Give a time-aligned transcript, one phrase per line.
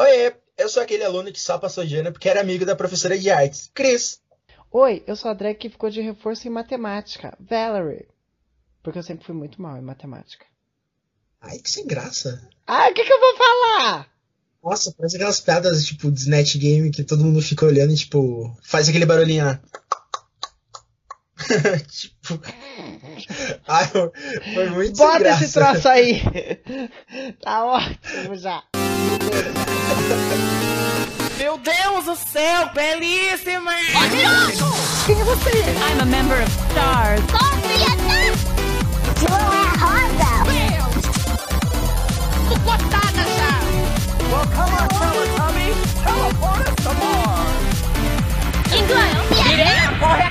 [0.00, 3.18] Oi, eu sou aquele aluno que só passou de ano porque era amigo da professora
[3.18, 4.18] de artes, Cris.
[4.72, 8.08] Oi, eu sou a drag que ficou de reforço em matemática, Valerie.
[8.82, 10.46] Porque eu sempre fui muito mal em matemática.
[11.38, 12.48] Ai, que sem graça.
[12.66, 14.08] Ah, o que, que eu vou falar?
[14.64, 18.56] Nossa, parece aquelas piadas, tipo, de Snatch Game que todo mundo fica olhando e, tipo,
[18.62, 19.60] faz aquele barulhinho, né?
[21.90, 22.40] tipo.
[23.68, 23.86] Ai,
[24.54, 25.44] foi muito Bota sem graça.
[25.44, 26.22] esse troço aí.
[27.42, 28.62] tá ótimo já.
[31.38, 33.72] Meu Deus do céu, belíssima!
[35.06, 35.50] Quem é você?
[35.50, 37.22] I'm a member of STARS.
[39.28, 40.30] Não é rosa.
[42.64, 43.54] Botada já!
[44.30, 45.68] Well, come on, Teletubby!
[46.02, 47.70] Teleport us to Mars!
[49.44, 50.29] Mireia, corre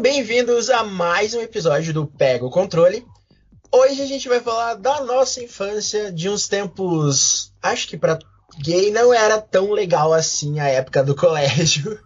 [0.00, 3.04] Sejam bem-vindos a mais um episódio do Pega o Controle.
[3.70, 7.52] Hoje a gente vai falar da nossa infância, de uns tempos.
[7.62, 8.18] Acho que pra
[8.62, 11.98] gay não era tão legal assim a época do colégio.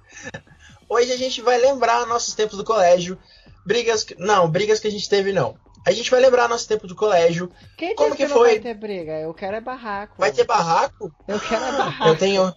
[0.88, 3.16] Hoje a gente vai lembrar nossos tempos do colégio.
[3.64, 4.02] Brigas.
[4.02, 5.54] que- Não, brigas que a gente teve não.
[5.86, 7.48] A gente vai lembrar nosso tempo do colégio.
[7.76, 8.50] Quem Como que que não foi?
[8.50, 9.12] vai ter briga?
[9.20, 10.14] Eu quero é barraco.
[10.18, 11.12] Vai ter barraco?
[11.28, 12.08] Eu quero é barraco.
[12.08, 12.54] Eu tenho.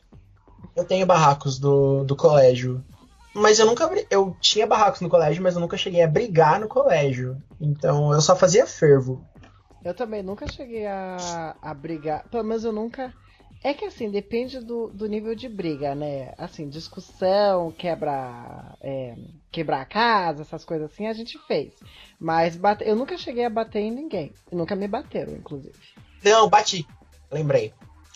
[0.75, 2.83] Eu tenho barracos do, do colégio.
[3.37, 3.89] Mas eu nunca.
[4.09, 7.41] Eu tinha barracos no colégio, mas eu nunca cheguei a brigar no colégio.
[7.61, 9.23] Então eu só fazia fervo.
[9.83, 12.27] Eu também nunca cheguei a, a brigar.
[12.29, 13.13] Pelo menos eu nunca.
[13.63, 16.33] É que assim, depende do, do nível de briga, né?
[16.37, 18.75] Assim, discussão, quebra.
[18.81, 19.15] é,
[19.51, 21.73] quebrar a casa, essas coisas assim, a gente fez.
[22.19, 24.33] Mas bate- eu nunca cheguei a bater em ninguém.
[24.51, 25.73] Nunca me bateram, inclusive.
[26.23, 26.85] Não, bati.
[27.31, 27.73] Lembrei.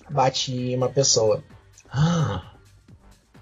[0.10, 1.44] Bati uma pessoa.
[1.92, 2.51] Ah,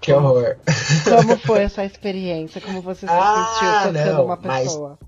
[0.00, 0.56] que horror.
[1.04, 2.60] Como foi essa experiência?
[2.60, 4.98] Como você se Ah, sentiu não, uma pessoa?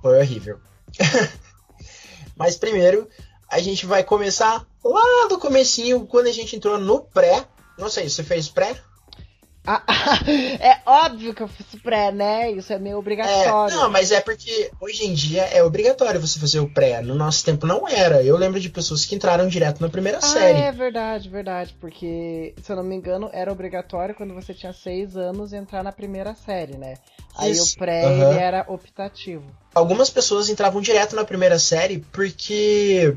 [0.00, 0.58] Foi horrível.
[2.36, 3.08] Mas primeiro,
[3.48, 7.44] a gente vai começar lá do comecinho, quando a gente entrou no pré.
[7.78, 8.76] Não sei, você fez pré?
[9.64, 9.82] Ah,
[10.60, 12.50] é óbvio que eu fiz pré, né?
[12.50, 13.76] Isso é meio É, obrigatório.
[13.76, 17.00] não, mas é porque hoje em dia é obrigatório você fazer o pré.
[17.00, 18.22] No nosso tempo não era.
[18.24, 20.58] Eu lembro de pessoas que entraram direto na primeira Ah, série.
[20.58, 21.76] é verdade, verdade.
[21.80, 25.92] Porque, se eu não me engano, era obrigatório quando você tinha seis anos entrar na
[25.92, 26.94] primeira série, né?
[27.38, 29.44] Aí Isso, o pré ele era optativo.
[29.74, 33.16] Algumas pessoas entravam direto na primeira série porque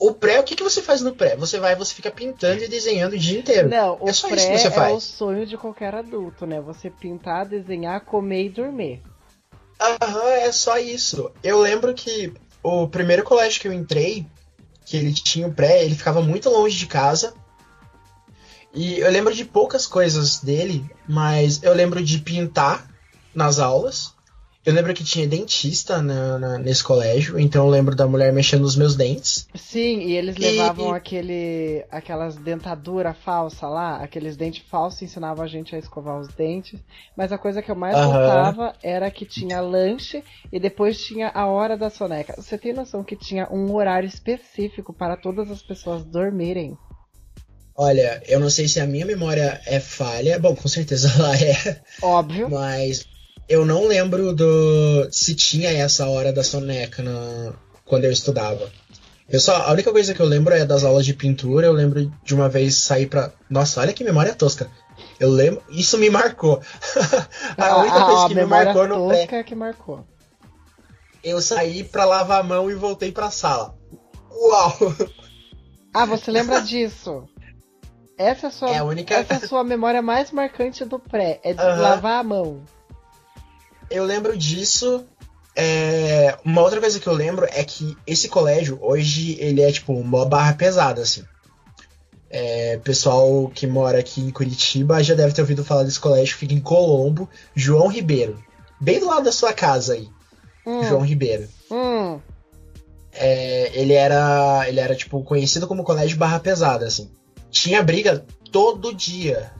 [0.00, 1.36] o pré, o que, que você faz no pré?
[1.36, 3.68] Você vai, você fica pintando e desenhando o dia inteiro.
[3.68, 4.94] Não, o É só pré isso que você é faz.
[4.94, 6.60] o sonho de qualquer adulto, né?
[6.60, 9.02] Você pintar, desenhar, comer e dormir.
[9.80, 11.30] Aham, é só isso.
[11.42, 12.32] Eu lembro que
[12.62, 14.26] o primeiro colégio que eu entrei,
[14.86, 17.34] que ele tinha o pré, ele ficava muito longe de casa.
[18.72, 22.88] E eu lembro de poucas coisas dele, mas eu lembro de pintar
[23.34, 24.13] nas aulas.
[24.66, 28.62] Eu lembro que tinha dentista na- na- nesse colégio, então eu lembro da mulher mexendo
[28.62, 29.46] nos meus dentes.
[29.54, 35.46] Sim, e eles E- levavam aquele, aquelas dentadura falsa lá, aqueles dentes falsos, ensinavam a
[35.48, 36.80] gente a escovar os dentes.
[37.14, 41.46] Mas a coisa que eu mais gostava era que tinha lanche e depois tinha a
[41.46, 42.34] hora da soneca.
[42.40, 46.78] Você tem noção que tinha um horário específico para todas as pessoas dormirem?
[47.76, 50.38] Olha, eu não sei se a minha memória é falha.
[50.38, 51.82] Bom, com certeza ela é.
[52.02, 52.48] Óbvio.
[52.48, 53.04] Mas
[53.48, 57.52] eu não lembro do se tinha essa hora da soneca na,
[57.84, 58.70] quando eu estudava.
[59.28, 61.66] Eu só, a única coisa que eu lembro é das aulas de pintura.
[61.66, 63.32] Eu lembro de uma vez sair pra.
[63.48, 64.70] Nossa, olha que memória tosca.
[65.18, 65.62] Eu lembro.
[65.70, 66.60] Isso me marcou.
[67.56, 69.20] a única coisa que me marcou no pré.
[69.22, 70.06] tosca é que marcou.
[71.22, 73.74] Eu saí pra lavar a mão e voltei pra sala.
[74.30, 74.76] Uau!
[75.94, 77.24] Ah, você lembra disso?
[78.18, 80.98] Essa é a sua, É a única- essa é a sua memória mais marcante do
[80.98, 81.80] pré, é de Aham.
[81.80, 82.62] lavar a mão.
[83.94, 85.04] Eu lembro disso.
[85.56, 89.92] É, Uma outra coisa que eu lembro é que esse colégio, hoje, ele é tipo
[89.92, 91.24] uma barra pesada, assim.
[92.28, 96.52] É, pessoal que mora aqui em Curitiba já deve ter ouvido falar desse colégio, fica
[96.52, 98.42] em Colombo, João Ribeiro.
[98.80, 100.08] Bem do lado da sua casa aí,
[100.66, 101.48] Hum, João Ribeiro.
[101.70, 102.18] hum.
[103.12, 107.08] É, ele era, ele era tipo conhecido como colégio barra pesada, assim.
[107.48, 109.52] Tinha briga todo dia.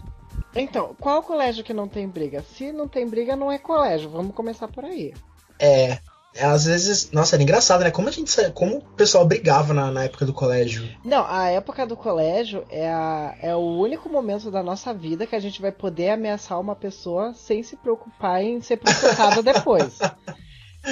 [0.57, 2.43] Então, qual colégio que não tem briga?
[2.55, 4.09] Se não tem briga, não é colégio.
[4.11, 5.13] Vamos começar por aí.
[5.59, 5.99] É,
[6.41, 7.91] às vezes, nossa, era engraçado, né?
[7.91, 10.89] Como a gente, como o pessoal brigava na, na época do colégio.
[11.05, 15.37] Não, a época do colégio é, a- é o único momento da nossa vida que
[15.37, 19.99] a gente vai poder ameaçar uma pessoa sem se preocupar em ser processado depois.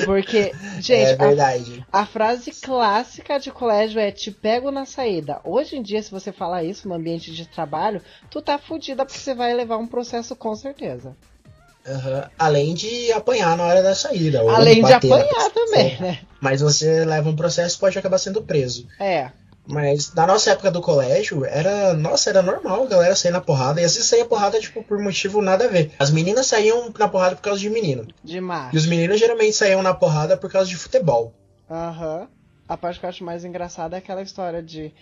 [0.05, 1.87] Porque, é gente, a, verdade.
[1.93, 5.41] a frase clássica de colégio é te pego na saída.
[5.45, 9.19] Hoje em dia, se você falar isso no ambiente de trabalho, tu tá fudida porque
[9.19, 11.17] você vai levar um processo com certeza.
[11.87, 12.31] Aham.
[12.39, 14.41] Além de apanhar na hora da saída.
[14.41, 16.21] Além de apanhar também, né?
[16.41, 18.87] Mas você leva um processo e pode acabar sendo preso.
[19.01, 19.31] É.
[19.67, 21.95] Mas na nossa época do colégio, era.
[21.95, 23.81] Nossa, era normal a galera sair na porrada.
[23.81, 25.93] E às vezes saía porrada, tipo, por motivo nada a ver.
[25.99, 28.07] As meninas saíam na porrada por causa de menino.
[28.25, 28.75] Demais.
[28.75, 31.33] E os meninos geralmente saíam na porrada por causa de futebol.
[31.71, 32.29] Aham.
[32.69, 34.93] A parte que eu acho mais engraçada é aquela história de.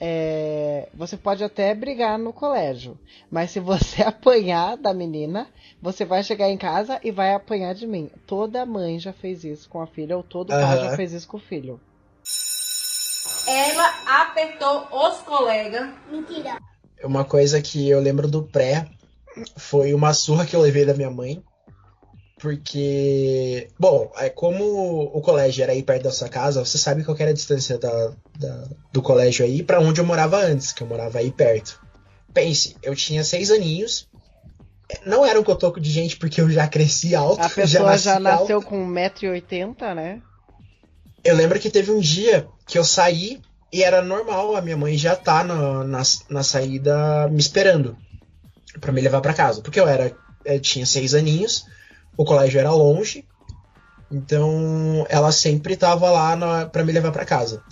[0.00, 2.98] é, você pode até brigar no colégio,
[3.30, 5.48] mas se você apanhar da menina,
[5.82, 8.10] você vai chegar em casa e vai apanhar de mim.
[8.26, 10.90] Toda mãe já fez isso com a filha, ou todo pai Aham.
[10.90, 11.80] já fez isso com o filho.
[13.46, 15.88] Ela apertou os colegas.
[17.02, 18.88] Uma coisa que eu lembro do pré
[19.56, 21.42] foi uma surra que eu levei da minha mãe.
[22.38, 24.62] Porque, bom, é como
[25.04, 27.78] o colégio era aí perto da sua casa, você sabe qual que era a distância
[27.78, 31.80] da, da- do colégio aí pra onde eu morava antes, que eu morava aí perto.
[32.34, 34.06] Pense, eu tinha seis aninhos,
[35.06, 38.20] não era um cotoco de gente porque eu já cresci alto, A pessoa nasci já
[38.20, 38.68] nasceu alto.
[38.68, 40.20] com 1,80m, né?
[41.24, 43.40] Eu lembro que teve um dia que eu saí
[43.72, 47.96] e era normal, a minha mãe já tá na, na, na saída me esperando
[48.80, 49.60] pra me levar pra casa.
[49.60, 51.64] Porque eu era, eu tinha seis aninhos,
[52.16, 53.24] o colégio era longe,
[54.10, 57.62] então ela sempre tava lá na, pra me levar pra casa.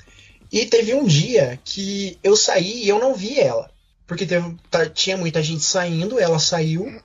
[0.52, 3.70] E teve um dia que eu saí e eu não vi ela.
[4.06, 7.00] Porque teve, tá- tinha muita gente saindo, ela saiu,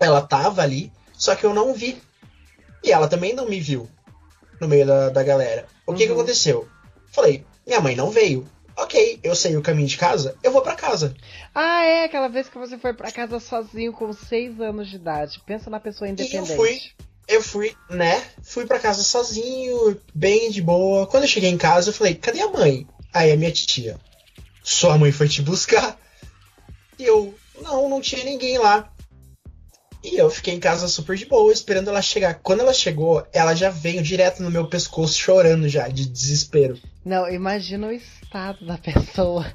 [0.00, 2.00] ela tava ali, só que eu não vi.
[2.82, 3.88] E ela também não me viu
[4.60, 5.66] no meio da, da galera.
[5.86, 6.18] O que, que Uhum.
[6.18, 6.68] aconteceu?
[7.12, 8.46] Falei, minha mãe não veio.
[8.78, 11.14] Ok, eu sei o caminho de casa, eu vou pra casa.
[11.54, 15.40] Ah, é aquela vez que você foi pra casa sozinho com 6 anos de idade.
[15.46, 16.54] Pensa na pessoa E eu independente.
[16.56, 16.78] fui,
[17.26, 18.22] eu fui, né?
[18.42, 21.06] Fui pra casa sozinho, bem de boa.
[21.06, 22.86] Quando eu cheguei em casa, eu falei, cadê a mãe?
[23.14, 23.98] Aí a minha tia,
[24.62, 25.98] sua mãe foi te buscar.
[26.98, 28.92] E eu, não, não tinha ninguém lá.
[30.06, 32.34] E eu fiquei em casa super de boa, esperando ela chegar.
[32.34, 36.78] Quando ela chegou, ela já veio direto no meu pescoço, chorando já, de desespero.
[37.04, 39.52] Não, imagina o estado da pessoa.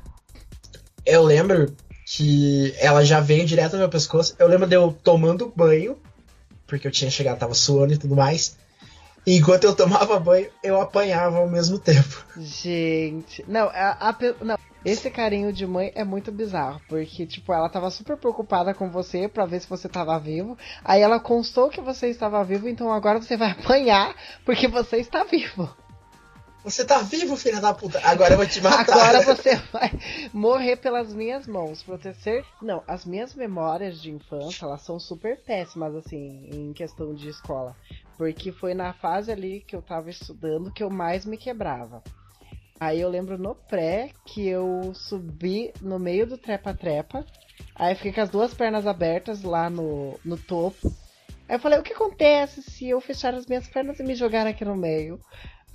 [1.06, 1.74] Eu lembro
[2.06, 4.36] que ela já veio direto no meu pescoço.
[4.38, 5.98] Eu lembro de eu tomando banho,
[6.68, 8.58] porque eu tinha chegado, tava suando e tudo mais.
[9.26, 12.26] E enquanto eu tomava banho, eu apanhava ao mesmo tempo.
[12.36, 17.70] Gente, não, a, a não, esse carinho de mãe é muito bizarro, porque tipo, ela
[17.70, 20.58] tava super preocupada com você pra ver se você tava vivo.
[20.84, 25.24] Aí ela constou que você estava vivo, então agora você vai apanhar porque você está
[25.24, 25.70] vivo.
[26.64, 28.00] Você tá vivo, filha da puta?
[28.04, 28.82] Agora eu vou te matar.
[28.94, 29.92] Agora você vai
[30.32, 31.84] morrer pelas minhas mãos,
[32.20, 37.30] cer- Não, as minhas memórias de infância, elas são super péssimas, assim, em questão de
[37.30, 37.76] escola.
[38.16, 42.04] Porque foi na fase ali que eu tava estudando que eu mais me quebrava.
[42.82, 47.24] Aí eu lembro no pré que eu subi no meio do trepa-trepa.
[47.76, 50.92] Aí fiquei com as duas pernas abertas lá no, no topo.
[51.48, 54.48] Aí eu falei, o que acontece se eu fechar as minhas pernas e me jogar
[54.48, 55.20] aqui no meio?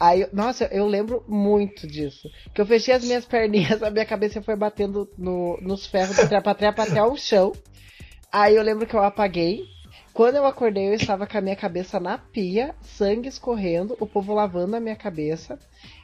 [0.01, 2.29] Aí, nossa, eu lembro muito disso.
[2.53, 6.29] Que eu fechei as minhas perninhas, a minha cabeça foi batendo no, nos ferros do
[6.29, 7.53] trepa-trepa até o chão.
[8.33, 9.63] Aí eu lembro que eu apaguei.
[10.13, 14.35] Quando eu acordei, eu estava com a minha cabeça na pia, sangue escorrendo, o povo
[14.35, 15.57] lavando a minha cabeça.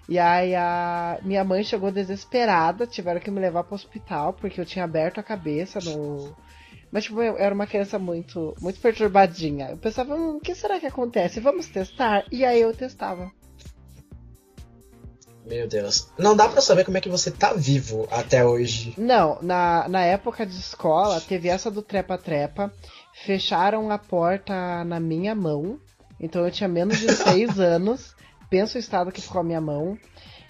[0.09, 4.67] E aí a minha mãe chegou desesperada, tiveram que me levar pro hospital, porque eu
[4.67, 6.35] tinha aberto a cabeça no.
[6.91, 9.71] Mas, tipo, eu era uma criança muito, muito perturbadinha.
[9.71, 11.41] Eu pensava, hum, o que será que acontece?
[11.41, 12.27] Vamos testar?
[12.31, 13.33] E aí eu testava.
[15.47, 16.09] Meu Deus.
[16.19, 18.95] Não dá pra saber como é que você tá vivo até hoje.
[18.99, 22.73] Não, na, na época de escola, teve essa do trepa-trepa.
[23.25, 25.81] Fecharam a porta na minha mão.
[26.21, 28.15] Então eu tinha menos de seis anos.
[28.53, 29.97] Pensa o estado que ficou a minha mão.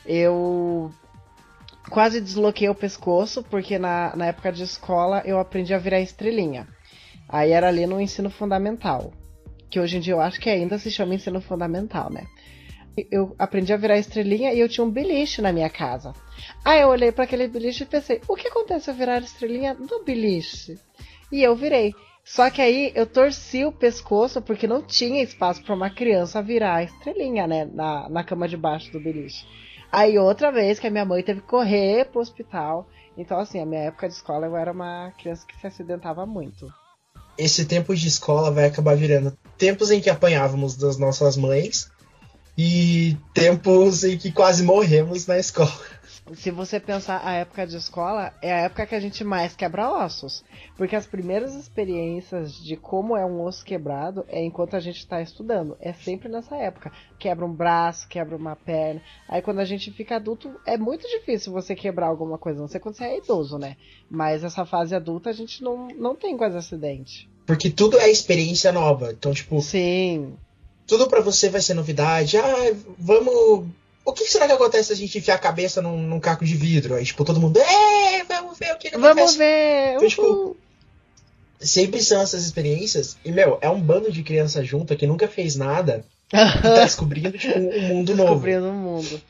[0.05, 0.91] Eu
[1.89, 6.67] quase desloquei o pescoço, porque na, na época de escola eu aprendi a virar estrelinha.
[7.29, 9.13] Aí era ali no ensino fundamental.
[9.71, 12.27] Que hoje em dia eu acho que ainda se chama ensino fundamental, né?
[13.09, 16.13] Eu aprendi a virar estrelinha e eu tinha um beliche na minha casa.
[16.65, 19.75] Aí eu olhei para aquele beliche e pensei, o que acontece se eu virar estrelinha
[19.75, 20.77] no beliche?
[21.31, 21.95] E eu virei.
[22.25, 26.77] Só que aí eu torci o pescoço porque não tinha espaço para uma criança virar
[26.77, 27.65] a estrelinha, né?
[27.65, 29.45] Na, na cama de baixo do beliche.
[29.91, 32.89] Aí outra vez que a minha mãe teve que correr pro hospital.
[33.17, 36.73] Então, assim, a minha época de escola eu era uma criança que se acidentava muito.
[37.37, 41.91] Esse tempo de escola vai acabar virando tempos em que apanhávamos das nossas mães
[42.57, 45.73] e tempos em que quase morremos na escola.
[46.35, 49.91] Se você pensar a época de escola, é a época que a gente mais quebra
[49.91, 50.45] ossos.
[50.77, 55.21] Porque as primeiras experiências de como é um osso quebrado é enquanto a gente está
[55.21, 55.77] estudando.
[55.81, 56.93] É sempre nessa época.
[57.19, 59.03] Quebra um braço, quebra uma perna.
[59.29, 62.61] Aí quando a gente fica adulto, é muito difícil você quebrar alguma coisa.
[62.61, 63.77] Não sei quando você é idoso, né?
[64.09, 67.29] Mas essa fase adulta a gente não, não tem quase acidente.
[67.45, 69.11] Porque tudo é experiência nova.
[69.13, 70.35] Então, tipo, Sim.
[70.87, 72.37] tudo pra você vai ser novidade.
[72.37, 73.67] Ah, vamos.
[74.05, 76.55] O que será que acontece se a gente enfiar a cabeça num, num caco de
[76.57, 76.95] vidro?
[76.95, 77.59] Aí, tipo, todo mundo.
[77.61, 79.39] É, vamos ver o que, que Vamos acontece.
[79.39, 79.95] ver!
[79.97, 80.57] Então, tipo.
[81.61, 83.17] Sempre são essas experiências.
[83.25, 87.37] E, meu, é um bando de criança junta que nunca fez nada e tá descobrindo,
[87.39, 88.31] tipo, um mundo novo.
[88.31, 89.23] Descobrindo o mundo.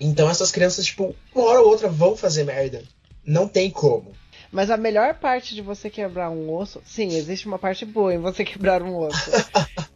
[0.00, 2.82] Então essas crianças, tipo, uma hora ou outra vão fazer merda.
[3.24, 4.12] Não tem como.
[4.50, 8.18] Mas a melhor parte de você quebrar um osso, sim, existe uma parte boa em
[8.18, 9.30] você quebrar um osso.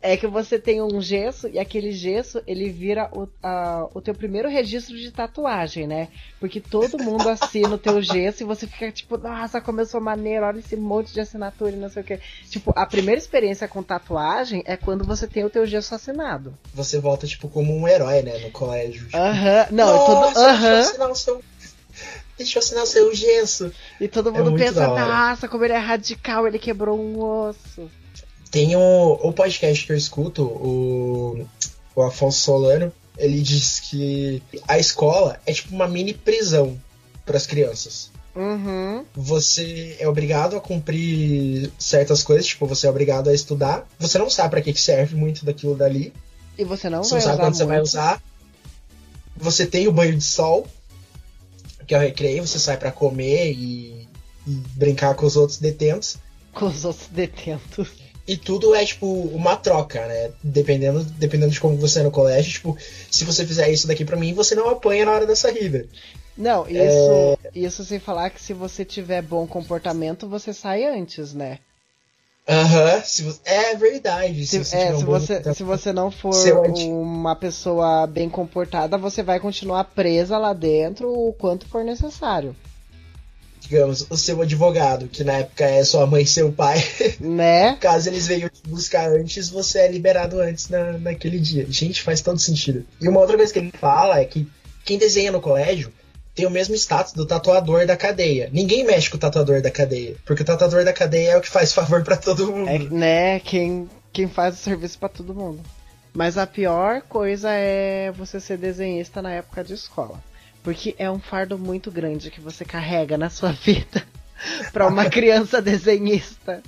[0.06, 4.14] É que você tem um gesso e aquele gesso ele vira o, a- o teu
[4.14, 6.08] primeiro registro de tatuagem, né?
[6.38, 10.58] Porque todo mundo assina o teu gesso e você fica tipo, nossa, começou maneiro, olha
[10.58, 12.20] esse monte de assinatura e não sei o que.
[12.48, 16.56] Tipo, a primeira experiência com tatuagem é quando você tem o teu gesso assinado.
[16.74, 19.04] Você volta, tipo, como um herói, né, no colégio.
[19.06, 20.20] Tipo, Aham, não, é todo.
[20.20, 20.80] Nossa, deixa eu Aham.
[20.80, 21.42] assinar o seu.
[22.36, 23.72] Deixa eu assinar o seu gesso.
[23.98, 27.90] E todo É mundo muito pensa, nossa, como ele é radical, ele quebrou um osso.
[28.56, 31.46] Tem o, o podcast que eu escuto, o,
[31.94, 36.80] o Afonso Solano, ele diz que a escola é tipo uma mini prisão
[37.26, 38.10] para as crianças.
[38.34, 39.04] Uhum.
[39.14, 43.86] Você é obrigado a cumprir certas coisas, tipo, você é obrigado a estudar.
[43.98, 46.14] Você não sabe para que que serve muito daquilo dali.
[46.56, 47.88] E você não Você não sabe quando você vai muito.
[47.88, 48.22] usar.
[49.36, 50.66] Você tem o banho de sol,
[51.86, 54.08] que é o recreio, você sai para comer e,
[54.46, 56.16] e brincar com os outros detentos.
[56.54, 58.05] com os outros detentos.
[58.28, 60.32] E tudo é, tipo, uma troca, né?
[60.42, 62.76] Dependendo, dependendo de como você é no colégio, tipo,
[63.10, 65.86] se você fizer isso daqui pra mim, você não apanha na hora da saída.
[66.36, 71.60] Não, isso, isso sem falar que se você tiver bom comportamento, você sai antes, né?
[72.48, 74.46] Aham, se você- é verdade.
[74.46, 76.32] Se, você é, um se, bom você, se você não for
[76.68, 82.54] uma pessoa bem comportada, você vai continuar presa lá dentro o quanto for necessário.
[83.68, 86.82] Digamos, o seu advogado, que na época é sua mãe e seu pai,
[87.18, 87.76] Né?
[87.80, 91.66] caso eles venham te buscar antes, você é liberado antes na, naquele dia.
[91.68, 92.84] Gente, faz todo sentido.
[93.00, 94.48] E uma outra coisa que ele fala é que
[94.84, 95.92] quem desenha no colégio
[96.34, 98.50] tem o mesmo status do tatuador da cadeia.
[98.52, 101.48] Ninguém mexe com o tatuador da cadeia, porque o tatuador da cadeia é o que
[101.48, 102.68] faz favor pra todo mundo.
[102.68, 103.40] É, né?
[103.40, 105.60] Quem, quem faz o serviço pra todo mundo.
[106.12, 110.22] Mas a pior coisa é você ser desenhista na época de escola.
[110.66, 114.02] Porque é um fardo muito grande que você carrega na sua vida
[114.72, 116.60] pra uma criança desenhista.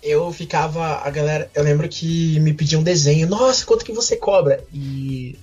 [0.00, 1.00] eu ficava.
[1.04, 1.50] A galera.
[1.52, 3.26] Eu lembro que me pediam um desenho.
[3.26, 4.62] Nossa, quanto que você cobra?
[4.72, 5.36] E.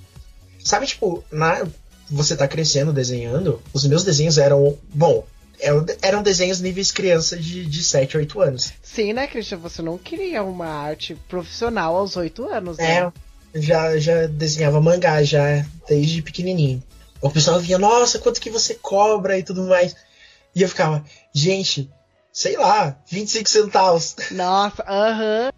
[0.63, 1.67] Sabe, tipo, na,
[2.09, 3.61] você tá crescendo desenhando.
[3.73, 4.77] Os meus desenhos eram.
[4.93, 5.27] Bom,
[5.59, 8.71] eram, eram desenhos níveis criança de, de 7, 8 anos.
[8.81, 9.57] Sim, né, Christian?
[9.57, 13.11] Você não queria uma arte profissional aos oito anos, né?
[13.53, 16.81] É, já, já desenhava mangá já desde pequenininho.
[17.21, 19.95] O pessoal vinha, nossa, quanto que você cobra e tudo mais.
[20.55, 21.89] E eu ficava, gente,
[22.31, 24.15] sei lá, 25 centavos.
[24.31, 25.51] Nossa, aham.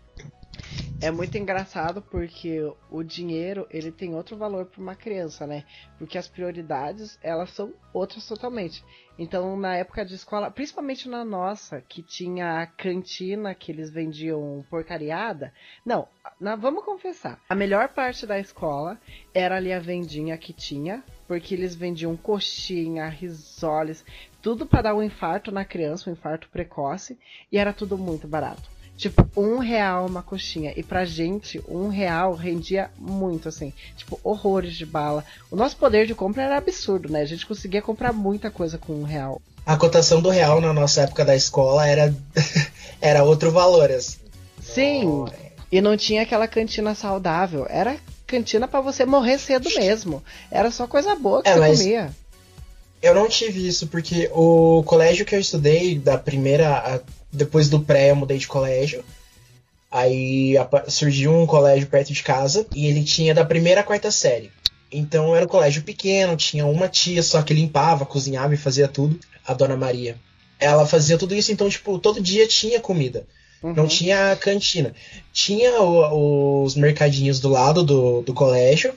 [1.01, 5.63] É muito engraçado porque o dinheiro, ele tem outro valor para uma criança, né?
[5.97, 8.83] Porque as prioridades, elas são outras totalmente.
[9.17, 14.65] Então, na época de escola, principalmente na nossa, que tinha a cantina que eles vendiam
[14.69, 15.53] porcariada.
[15.85, 16.05] Não,
[16.39, 17.39] na- vamos confessar.
[17.49, 18.99] A melhor parte da escola
[19.33, 24.03] era ali a vendinha que tinha, porque eles vendiam coxinha, risoles,
[24.41, 27.17] tudo para dar um infarto na criança, um infarto precoce,
[27.49, 28.69] e era tudo muito barato.
[28.99, 30.73] Tipo, um real uma coxinha.
[30.75, 33.71] E pra gente, um real rendia muito, assim.
[33.95, 35.23] Tipo, horrores de bala.
[35.49, 37.21] O nosso poder de compra era absurdo, né?
[37.21, 39.41] A gente conseguia comprar muita coisa com um real.
[39.65, 42.13] A cotação do real na nossa época da escola era,
[42.99, 44.17] era outro valor, assim.
[44.61, 45.25] Sim,
[45.71, 47.65] e não tinha aquela cantina saudável.
[47.69, 47.95] Era
[48.27, 50.21] cantina pra você morrer cedo mesmo.
[50.51, 52.11] Era só coisa boa que É, você mas- comia.
[53.01, 56.69] Eu não tive isso, porque o colégio que eu estudei, da primeira.
[56.77, 56.99] a-
[57.31, 59.03] depois do pré, eu mudei de colégio.
[59.91, 64.11] Aí apa- surgiu um colégio perto de casa e ele tinha da primeira à quarta
[64.11, 64.51] série.
[64.91, 69.19] Então era um colégio pequeno, tinha uma tia só que limpava, cozinhava e fazia tudo,
[69.45, 70.15] a dona Maria.
[70.59, 73.25] Ela fazia tudo isso, então, tipo, todo dia tinha comida.
[73.61, 73.87] Não Uhum.
[73.87, 74.93] tinha cantina.
[75.33, 78.93] Tinha o- os mercadinhos do lado do, do colégio,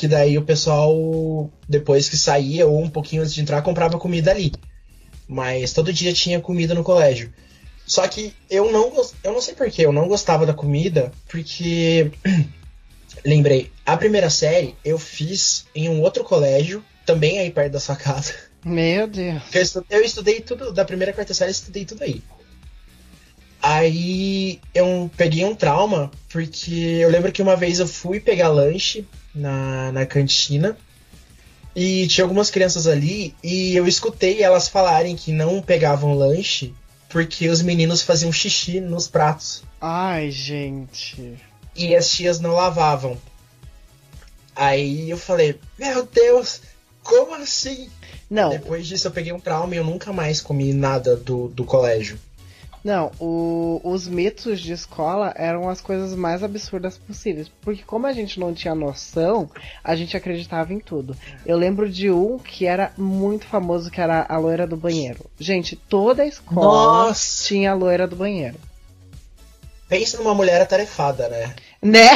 [0.00, 4.30] que daí o pessoal, depois que saía ou um pouquinho antes de entrar, comprava comida
[4.30, 4.50] ali.
[5.28, 7.30] Mas todo dia tinha comida no colégio.
[7.86, 8.90] Só que eu não
[9.22, 12.10] eu não sei porquê, eu não gostava da comida, porque
[13.22, 13.70] lembrei.
[13.84, 18.32] A primeira série eu fiz em um outro colégio, também aí perto da sua casa.
[18.64, 19.42] Meu Deus.
[19.52, 22.22] Eu estudei, eu estudei tudo, da primeira quarta série, eu estudei tudo aí.
[23.62, 29.06] Aí eu peguei um trauma, porque eu lembro que uma vez eu fui pegar lanche
[29.34, 30.76] na, na cantina
[31.76, 36.74] e tinha algumas crianças ali e eu escutei elas falarem que não pegavam lanche
[37.08, 41.36] porque os meninos faziam xixi nos pratos Ai, gente.
[41.76, 43.16] e as tias não lavavam.
[44.54, 46.60] Aí eu falei, meu Deus,
[47.02, 47.88] como assim?
[48.28, 51.64] Não, Depois disso eu peguei um trauma e eu nunca mais comi nada do, do
[51.64, 52.18] colégio.
[52.82, 57.48] Não, o- os mitos de escola eram as coisas mais absurdas possíveis.
[57.60, 59.50] Porque como a gente não tinha noção,
[59.84, 61.16] a gente acreditava em tudo.
[61.44, 65.26] Eu lembro de um que era muito famoso, que era a loira do banheiro.
[65.38, 67.44] Gente, toda a escola Nossa!
[67.46, 68.56] tinha a loira do banheiro.
[69.88, 71.54] Pensa numa mulher atarefada, né?
[71.82, 72.10] Né?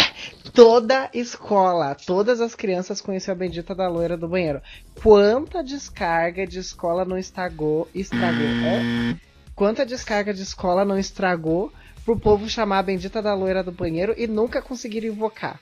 [0.52, 4.62] Toda escola, todas as crianças conheciam a bendita da loira do banheiro.
[5.02, 9.16] Quanta descarga de escola não estragou, estragou, é?
[9.54, 11.72] Quanta descarga de escola não estragou
[12.04, 15.60] pro povo chamar a bendita da loira do banheiro e nunca conseguiram invocar.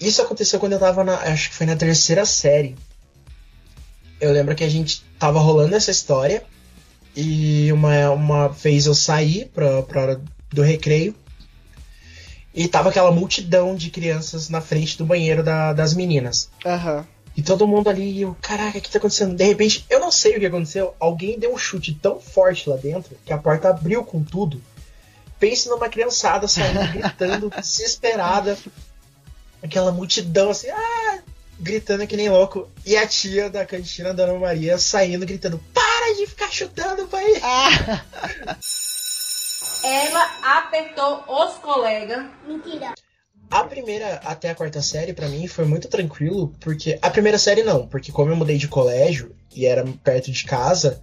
[0.00, 1.14] Isso aconteceu quando eu tava na.
[1.16, 2.76] Acho que foi na terceira série.
[4.20, 6.44] Eu lembro que a gente tava rolando essa história.
[7.16, 10.22] E uma, uma vez eu saí pra, pra hora
[10.52, 11.14] do recreio.
[12.52, 16.48] E tava aquela multidão de crianças na frente do banheiro da- das meninas.
[16.64, 17.04] Aham.
[17.36, 19.34] E todo mundo ali, eu, caraca, o que tá acontecendo?
[19.34, 20.94] De repente, eu não sei o que aconteceu.
[21.00, 24.62] Alguém deu um chute tão forte lá dentro que a porta abriu com tudo.
[25.38, 28.56] Pense numa criançada saindo, gritando, desesperada.
[29.62, 31.18] Aquela multidão assim, ah!
[31.58, 32.68] Gritando que nem louco.
[32.84, 37.40] E a tia da cantina da Ana Maria saindo, gritando: Para de ficar chutando, pai!
[37.42, 38.56] Ah,
[39.82, 42.26] Ela apertou os colegas.
[43.50, 46.98] A primeira até a quarta série, pra mim, foi muito tranquilo, porque.
[47.00, 51.02] A primeira série não, porque como eu mudei de colégio e era perto de casa,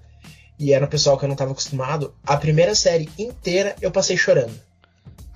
[0.59, 4.17] e era um pessoal que eu não tava acostumado, a primeira série inteira eu passei
[4.17, 4.53] chorando.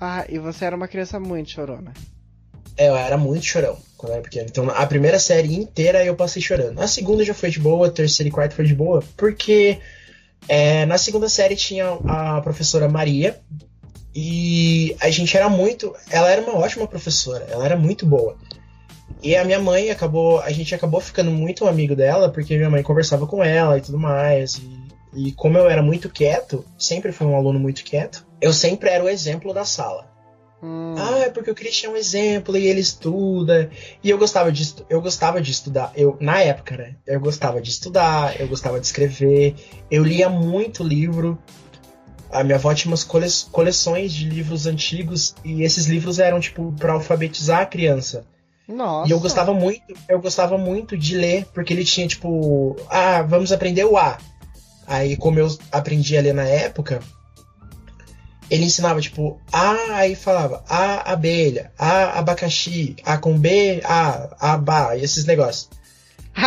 [0.00, 1.92] ah, e você era uma criança muito chorona.
[2.76, 4.46] É, eu era muito chorão quando eu era pequeno.
[4.48, 6.78] Então a primeira série inteira eu passei chorando.
[6.80, 9.80] A segunda já foi de boa, a terceira e quarta foi de boa, porque
[10.48, 13.40] é, na segunda série tinha a professora Maria.
[14.18, 15.94] E a gente era muito.
[16.10, 18.34] Ela era uma ótima professora, ela era muito boa.
[19.22, 20.40] E a minha mãe acabou.
[20.40, 23.98] A gente acabou ficando muito amigo dela, porque minha mãe conversava com ela e tudo
[23.98, 24.54] mais.
[25.12, 28.88] E, e como eu era muito quieto, sempre fui um aluno muito quieto, eu sempre
[28.88, 30.10] era o exemplo da sala.
[30.62, 33.70] Hum, Ah, é porque o Christian é um exemplo e ele estuda.
[34.02, 35.92] E eu gostava de, eu gostava de estudar.
[35.94, 36.96] Eu, na época, né?
[37.06, 39.54] Eu gostava de estudar, eu gostava de escrever.
[39.90, 41.38] Eu lia muito livro.
[42.30, 46.72] A minha avó tinha umas cole- coleções de livros antigos e esses livros eram tipo
[46.78, 48.24] para alfabetizar a criança.
[48.68, 49.08] nossa.
[49.08, 53.52] E eu gostava muito, eu gostava muito de ler, porque ele tinha tipo, ah, vamos
[53.52, 54.18] aprender o A.
[54.86, 57.00] Aí como eu aprendi a ler na época,
[58.50, 64.96] ele ensinava tipo A, aí falava A abelha, A abacaxi, A com B, A, Abá,
[64.96, 65.68] e esses negócios.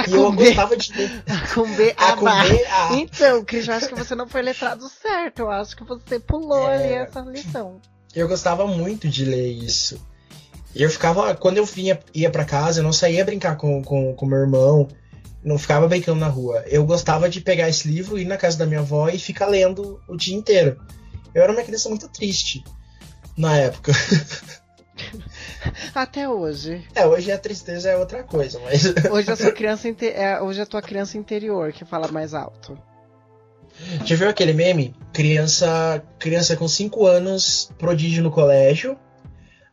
[0.07, 2.49] E eu gostava de ler A com B, A A com barra.
[2.49, 2.93] B, A.
[2.93, 5.39] Então, Cris, eu acho que você não foi letrado certo.
[5.39, 6.75] Eu acho que você pulou É.
[6.75, 7.79] ali essa lição.
[8.15, 9.99] Eu gostava muito de ler isso.
[10.75, 14.13] E eu ficava, quando eu vinha, ia pra casa, eu não saía brincar com, com,
[14.13, 14.87] com meu irmão,
[15.43, 16.63] não ficava brincando na rua.
[16.67, 19.99] Eu gostava de pegar esse livro, ir na casa da minha avó e ficar lendo
[20.07, 20.79] o dia inteiro.
[21.33, 22.63] Eu era uma criança muito triste
[23.37, 23.91] na época.
[25.93, 26.83] Até hoje.
[26.95, 28.83] É, hoje a tristeza é outra coisa, mas.
[29.11, 32.77] Hoje a sua criança inte- é, hoje a tua criança interior que fala mais alto.
[34.05, 34.95] Já viu aquele meme?
[35.13, 38.97] Criança, criança com 5 anos, prodígio no colégio,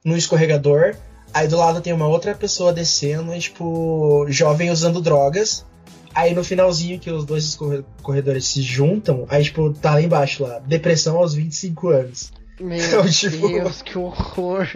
[0.04, 0.94] no escorregador.
[1.34, 5.66] Aí do lado tem uma outra pessoa descendo, e, tipo, jovem usando drogas.
[6.14, 7.58] Aí no finalzinho que os dois
[8.02, 12.32] corredores se juntam, aí tipo, tá lá embaixo lá, depressão aos 25 anos.
[12.60, 14.66] Meu Então, tipo- Deus, que horror.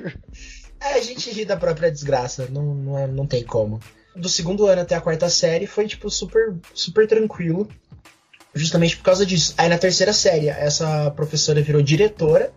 [0.81, 3.81] É, a gente ri da própria desgraça, não, não, é- não tem como.
[4.17, 7.69] Do segundo ano até a quarta série foi, tipo, super, super tranquilo.
[8.55, 9.55] Justamente por causa disso.
[9.57, 12.53] Aí na terceira série, essa professora virou diretora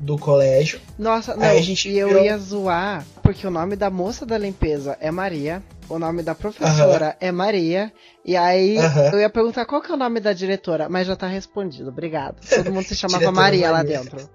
[0.00, 0.80] do colégio.
[0.98, 4.24] Nossa, não, Aí a gente e eu virou- ia zoar, porque o nome da moça
[4.24, 7.92] da limpeza é Maria, o nome da professora é Maria,
[8.24, 8.76] e aí
[9.12, 12.36] eu ia perguntar qual que é o nome da diretora, mas já tá respondido, obrigado.
[12.48, 13.98] Todo mundo se chamava Diretora Maria, lá Maria.
[14.00, 14.28] dentro.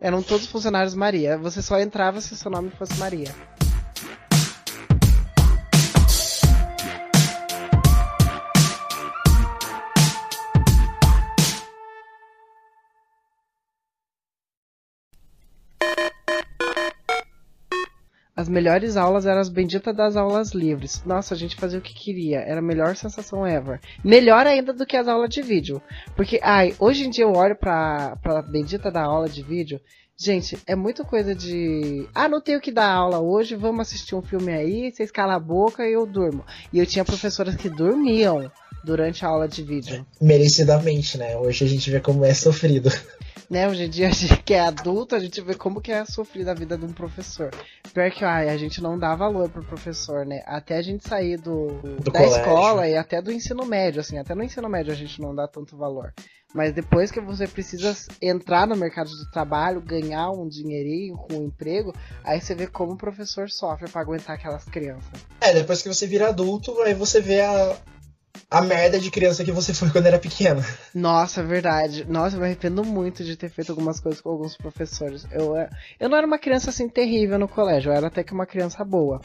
[0.00, 3.28] Eram todos funcionários Maria, você só entrava se o seu nome fosse Maria.
[18.42, 21.02] As melhores aulas eram as benditas das aulas livres.
[21.06, 22.40] Nossa, a gente fazia o que queria.
[22.40, 23.80] Era a melhor sensação ever.
[24.04, 25.80] Melhor ainda do que as aulas de vídeo.
[26.16, 29.80] Porque, ai, hoje em dia eu olho pra, pra bendita da aula de vídeo.
[30.18, 32.08] Gente, é muita coisa de.
[32.12, 35.40] Ah, não tenho que dar aula hoje, vamos assistir um filme aí, vocês calam a
[35.40, 36.44] boca e eu durmo.
[36.72, 38.50] E eu tinha professoras que dormiam
[38.84, 40.04] durante a aula de vídeo.
[40.20, 41.36] Merecidamente, né?
[41.36, 42.90] Hoje a gente vê como é sofrido.
[43.52, 46.06] Né, hoje em dia a gente que é adulto, a gente vê como que é
[46.06, 47.50] sofrido a vida de um professor.
[47.92, 50.42] Pior que ai, a gente não dá valor pro professor, né?
[50.46, 52.38] Até a gente sair do, Do da colégio.
[52.38, 55.46] escola e até do ensino médio, assim, até no ensino médio a gente não dá
[55.46, 56.14] tanto valor.
[56.54, 61.44] Mas depois que você precisa entrar no mercado de trabalho, ganhar um dinheirinho com um
[61.44, 65.26] emprego, aí você vê como o professor sofre pra aguentar aquelas crianças.
[65.42, 67.76] É, depois que você vira adulto, aí você vê a,
[68.50, 70.64] a merda de criança que você foi quando era pequena.
[70.94, 72.04] Nossa, é verdade.
[72.08, 75.26] Nossa, eu me arrependo muito de ter feito algumas coisas com alguns professores.
[75.30, 75.68] Eu, é-
[75.98, 78.84] eu não era uma criança assim terrível no colégio, eu era até que uma criança
[78.84, 79.20] boa.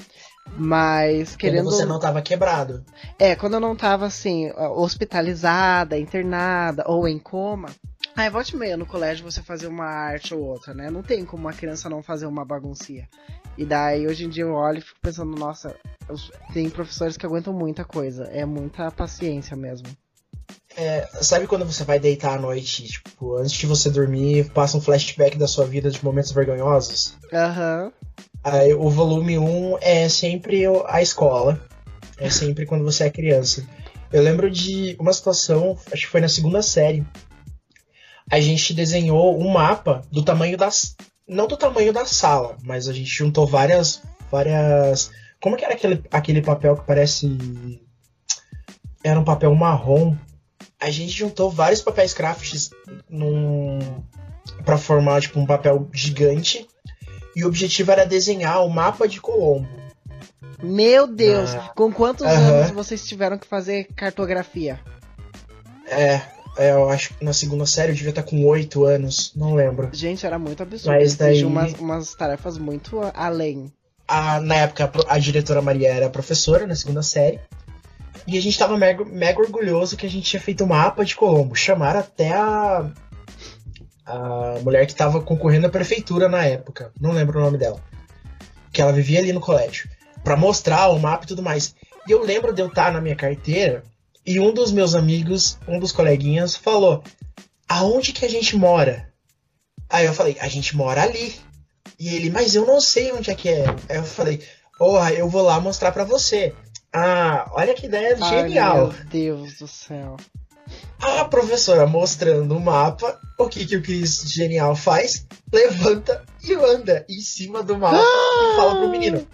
[0.58, 1.66] Mas Quando querendo.
[1.66, 2.86] você não tava quebrado.
[3.20, 7.70] É, quando eu não tava assim, hospitalizada, internada ou em coma.
[8.18, 10.90] Aí volte meia no colégio você fazer uma arte ou outra, né?
[10.90, 13.08] Não tem como uma criança não fazer uma baguncinha.
[13.56, 15.76] E daí hoje em dia eu olho e fico pensando, nossa,
[16.10, 18.24] os- tem professores que aguentam muita coisa.
[18.26, 19.88] É muita paciência mesmo.
[20.76, 24.82] É, sabe quando você vai deitar à noite, tipo, antes de você dormir, passa um
[24.82, 27.16] flashback da sua vida de momentos vergonhosos?
[27.32, 27.92] Aham.
[28.44, 31.60] Aí, o volume 1 é sempre a escola.
[32.18, 33.64] É sempre quando você é criança.
[34.12, 37.06] Eu lembro de uma situação, acho que foi na segunda série.
[38.30, 40.96] A gente desenhou um mapa do tamanho das.
[41.28, 44.02] Não do tamanho da sala, mas a gente juntou várias.
[44.32, 45.12] várias.
[45.42, 47.82] Como que era aquele, aquele papel que parece.
[49.04, 50.16] Era um papel marrom.
[50.80, 52.70] A gente juntou vários papéis crafts
[53.10, 53.80] num.
[54.66, 56.68] pra formar tipo um papel gigante.
[57.36, 59.68] E o objetivo era desenhar o mapa de Colombo.
[60.62, 61.72] Meu Deus, Ah.
[61.76, 64.80] com quantos anos vocês tiveram que fazer cartografia?
[65.88, 66.20] É,
[66.58, 69.90] é, eu acho que na segunda série eu devia estar com 8 anos, não lembro.
[69.94, 70.96] Gente, era muito absurdo.
[70.98, 73.72] Mas daí- umas, umas tarefas muito além.
[74.08, 77.40] A, na época, a diretora Maria era professora na segunda série.
[78.26, 81.16] E a gente tava mega, mega orgulhoso que a gente tinha feito o mapa de
[81.16, 81.56] Colombo.
[81.56, 82.90] Chamaram até a,
[84.06, 86.92] a mulher que tava concorrendo à prefeitura na época.
[87.00, 87.82] Não lembro o nome dela.
[88.72, 89.90] Que ela vivia ali no colégio.
[90.24, 91.76] Pra mostrar o mapa e tudo mais.
[92.08, 93.84] E eu lembro de eu estar na minha carteira
[94.28, 97.02] e um dos meus amigos, um dos coleguinhas, falou:
[97.68, 99.10] Aonde que a gente mora?
[99.90, 101.34] Aí eu falei: A gente mora ali.
[101.98, 103.66] E ele, mas eu não sei onde é que é.
[103.88, 104.44] Aí eu falei:
[104.78, 106.54] Porra, eu vou lá mostrar pra você.
[106.92, 108.88] Ah, olha que ideia Ai, genial.
[108.88, 110.18] meu Deus do céu.
[111.00, 115.26] A professora mostrando o mapa, o que, que o Cris Genial faz?
[115.54, 119.26] Levanta e anda em cima do mapa e fala pro menino: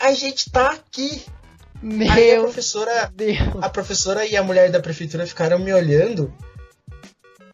[0.00, 1.24] A gente tá aqui.
[1.82, 3.38] Aí a Meu professora, Deus.
[3.62, 6.32] a professora e a mulher da prefeitura ficaram me olhando.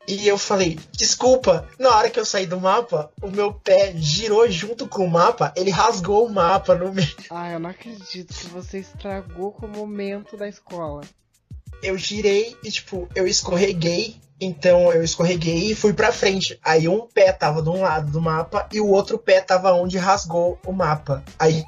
[0.06, 4.50] E eu falei, desculpa, na hora que eu saí do mapa, o meu pé girou
[4.50, 7.14] junto com o mapa, ele rasgou o mapa no meio.
[7.30, 11.02] Ai, eu não acredito que você estragou com o momento da escola.
[11.82, 14.20] Eu girei e, tipo, eu escorreguei.
[14.40, 16.58] Então eu escorreguei e fui pra frente.
[16.64, 19.98] Aí um pé tava de um lado do mapa e o outro pé tava onde
[19.98, 21.22] rasgou o mapa.
[21.38, 21.64] Aí,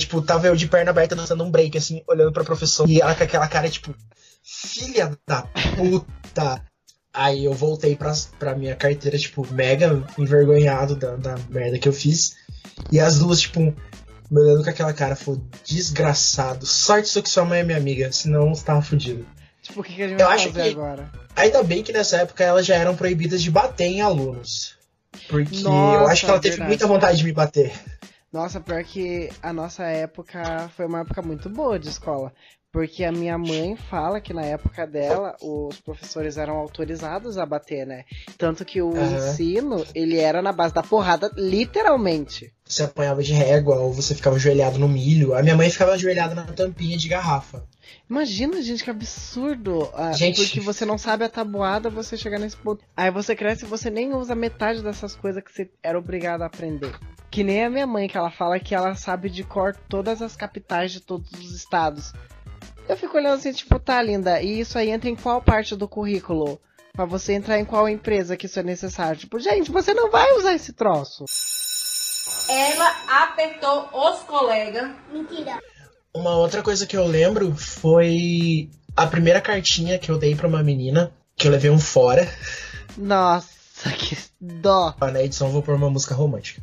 [0.00, 2.90] tipo, tava eu de perna aberta dançando um break, assim, olhando pra professora.
[2.90, 3.94] E ela com aquela cara, tipo,
[4.42, 5.42] filha da
[5.76, 6.62] puta.
[7.12, 11.92] Aí eu voltei pra, pra minha carteira, tipo, mega envergonhado da, da merda que eu
[11.92, 12.36] fiz.
[12.92, 16.64] E as duas, tipo, me olhando com aquela cara, foi desgraçado.
[16.66, 19.26] Sorte só que sua mãe é minha amiga, senão você tava fudido.
[19.62, 21.10] Tipo, o que, que a gente Eu vai acho fazer que- agora?
[21.36, 24.76] Ainda bem que nessa época elas já eram proibidas de bater em alunos.
[25.28, 26.68] Porque eu Nossa, acho que ela teve verdade.
[26.68, 27.72] muita vontade de me bater.
[28.32, 32.32] Nossa, pior que a nossa época foi uma época muito boa de escola.
[32.72, 37.84] Porque a minha mãe fala que na época dela os professores eram autorizados a bater,
[37.84, 38.04] né?
[38.38, 39.16] Tanto que o Aham.
[39.16, 42.52] ensino, ele era na base da porrada, literalmente.
[42.64, 45.34] Você apanhava de régua ou você ficava ajoelhado no milho.
[45.34, 47.64] A minha mãe ficava ajoelhada na tampinha de garrafa.
[48.08, 49.90] Imagina, gente, que absurdo.
[49.92, 50.40] Ah, Gente.
[50.40, 52.84] Porque você não sabe a tabuada, você chegar nesse ponto.
[52.96, 56.46] Aí você cresce e você nem usa metade dessas coisas que você era obrigado a
[56.46, 56.92] aprender.
[57.30, 60.34] Que nem a minha mãe, que ela fala que ela sabe de cor todas as
[60.34, 62.12] capitais de todos os estados.
[62.88, 65.86] Eu fico olhando assim, tipo, tá, linda, e isso aí entra em qual parte do
[65.86, 66.60] currículo?
[66.92, 69.20] Pra você entrar em qual empresa que isso é necessário?
[69.20, 71.24] Tipo, gente, você não vai usar esse troço.
[72.48, 74.90] Ela apertou os colegas.
[76.12, 80.62] Uma outra coisa que eu lembro foi a primeira cartinha que eu dei pra uma
[80.62, 82.28] menina, que eu levei um fora.
[82.98, 84.96] Nossa, que dó.
[85.00, 86.60] Na edição eu vou pôr uma música romântica.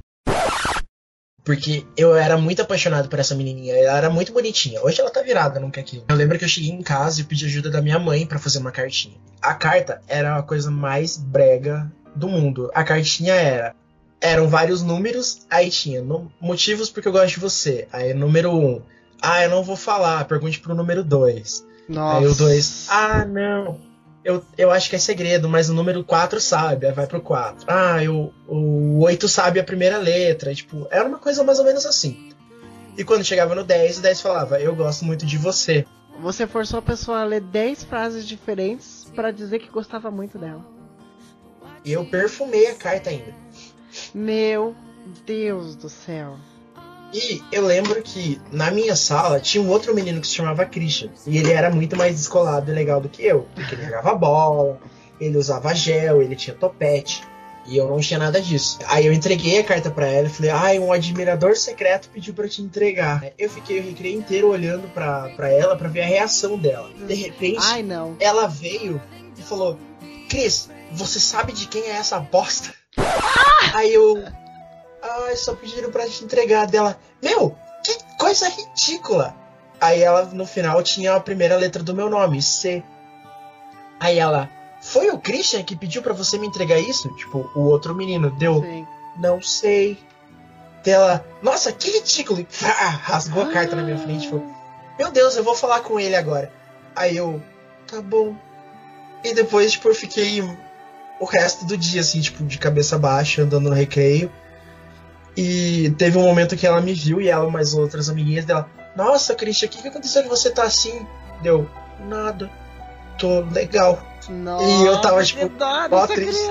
[1.48, 3.74] Porque eu era muito apaixonado por essa menininha.
[3.74, 4.82] Ela era muito bonitinha.
[4.84, 6.04] Hoje ela tá virada, nunca aquilo.
[6.10, 8.60] Eu lembro que eu cheguei em casa e pedi ajuda da minha mãe para fazer
[8.60, 9.16] uma cartinha.
[9.42, 12.70] A carta era a coisa mais brega do mundo.
[12.76, 13.74] A cartinha era
[14.20, 17.88] eram vários números, aí tinha no, motivos porque eu gosto de você.
[17.94, 18.82] Aí número um,
[19.22, 21.66] ah, eu não vou falar, pergunte pro número dois.
[21.88, 22.18] Nossa.
[22.18, 23.80] Aí o dois, ah, não,
[24.28, 27.66] eu, eu acho que é segredo, mas o número 4 sabe, aí vai pro 4.
[27.66, 30.54] Ah, eu, o 8 sabe a primeira letra.
[30.54, 32.34] Tipo, era uma coisa mais ou menos assim.
[32.98, 35.86] E quando chegava no 10, o 10 falava, eu gosto muito de você.
[36.20, 40.66] Você forçou a pessoa a ler 10 frases diferentes pra dizer que gostava muito dela.
[41.86, 43.34] E eu perfumei a carta ainda.
[44.14, 44.76] Meu
[45.26, 46.38] Deus do céu.
[47.14, 51.10] E eu lembro que na minha sala tinha um outro menino que se chamava Christian.
[51.26, 53.48] E ele era muito mais descolado e legal do que eu.
[53.56, 54.80] Porque ele jogava bola,
[55.20, 57.24] ele usava gel, ele tinha topete.
[57.66, 58.80] E eu não tinha nada disso.
[58.88, 62.48] Aí eu entreguei a carta para ela e falei: Ai, um admirador secreto pediu para
[62.48, 63.26] te entregar.
[63.38, 66.90] Eu fiquei o recreio inteiro olhando para ela para ver a reação dela.
[66.94, 68.16] De repente, Ai, não.
[68.22, 69.02] ela veio
[69.38, 69.78] e falou:
[70.30, 72.74] Cris, você sabe de quem é essa bosta?
[73.74, 74.24] Aí eu.
[75.10, 77.00] Ai, só pediram pra te entregar dela.
[77.22, 79.36] Meu, que coisa ridícula!
[79.80, 82.84] Aí ela, no final, tinha a primeira letra do meu nome, C.
[84.00, 84.50] Aí ela.
[84.82, 87.10] Foi o Christian que pediu pra você me entregar isso?
[87.16, 88.62] Tipo, o outro menino deu.
[88.62, 88.88] Sim.
[89.20, 89.98] Não sei.
[90.84, 91.26] Dela.
[91.42, 92.40] Nossa, que ridículo!
[92.40, 94.30] E rasgou a carta na minha frente.
[94.30, 94.46] Falou,
[94.98, 96.52] Meu Deus, eu vou falar com ele agora.
[96.96, 97.42] Aí eu.
[97.88, 98.36] Tá bom.
[99.24, 100.42] E depois, tipo, eu fiquei
[101.20, 104.32] o resto do dia, assim, tipo, de cabeça baixa, andando no recreio.
[105.38, 108.68] E teve um momento que ela me viu e ela, mais outras amiguinhas dela.
[108.96, 111.06] Nossa, Christian, o que, que aconteceu que você tá assim?
[111.44, 111.70] Deu,
[112.10, 112.50] nada.
[113.20, 114.02] Tô legal.
[114.28, 115.50] Nossa, E eu tava, tipo,
[115.92, 116.50] ó, triste.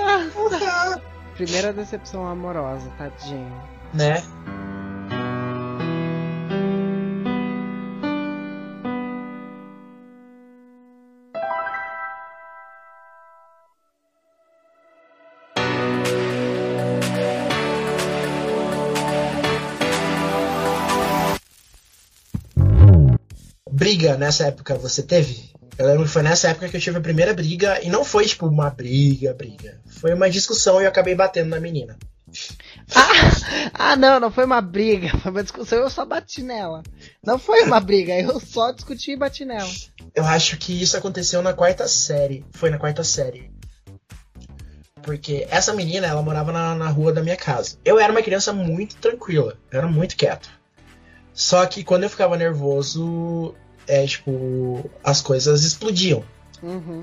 [1.35, 3.53] Primeira decepção amorosa, tadinho.
[3.93, 4.23] né?
[23.97, 25.51] Briga nessa época você teve?
[25.79, 28.27] Eu lembro que foi nessa época que eu tive a primeira briga e não foi
[28.27, 29.81] tipo uma briga, briga.
[29.87, 31.97] Foi uma discussão e eu acabei batendo na menina.
[32.95, 36.83] Ah, ah, não, não foi uma briga, foi uma discussão, eu só bati nela.
[37.25, 39.71] Não foi uma briga, eu só discuti e bati nela.
[40.15, 42.45] Eu acho que isso aconteceu na quarta série.
[42.53, 43.51] Foi na quarta série.
[45.01, 47.79] Porque essa menina, ela morava na, na rua da minha casa.
[47.83, 49.57] Eu era uma criança muito tranquila.
[49.71, 50.51] Eu era muito quieto.
[51.33, 53.55] Só que quando eu ficava nervoso,
[53.87, 56.25] é tipo, as coisas explodiam.
[56.63, 57.03] Uhum.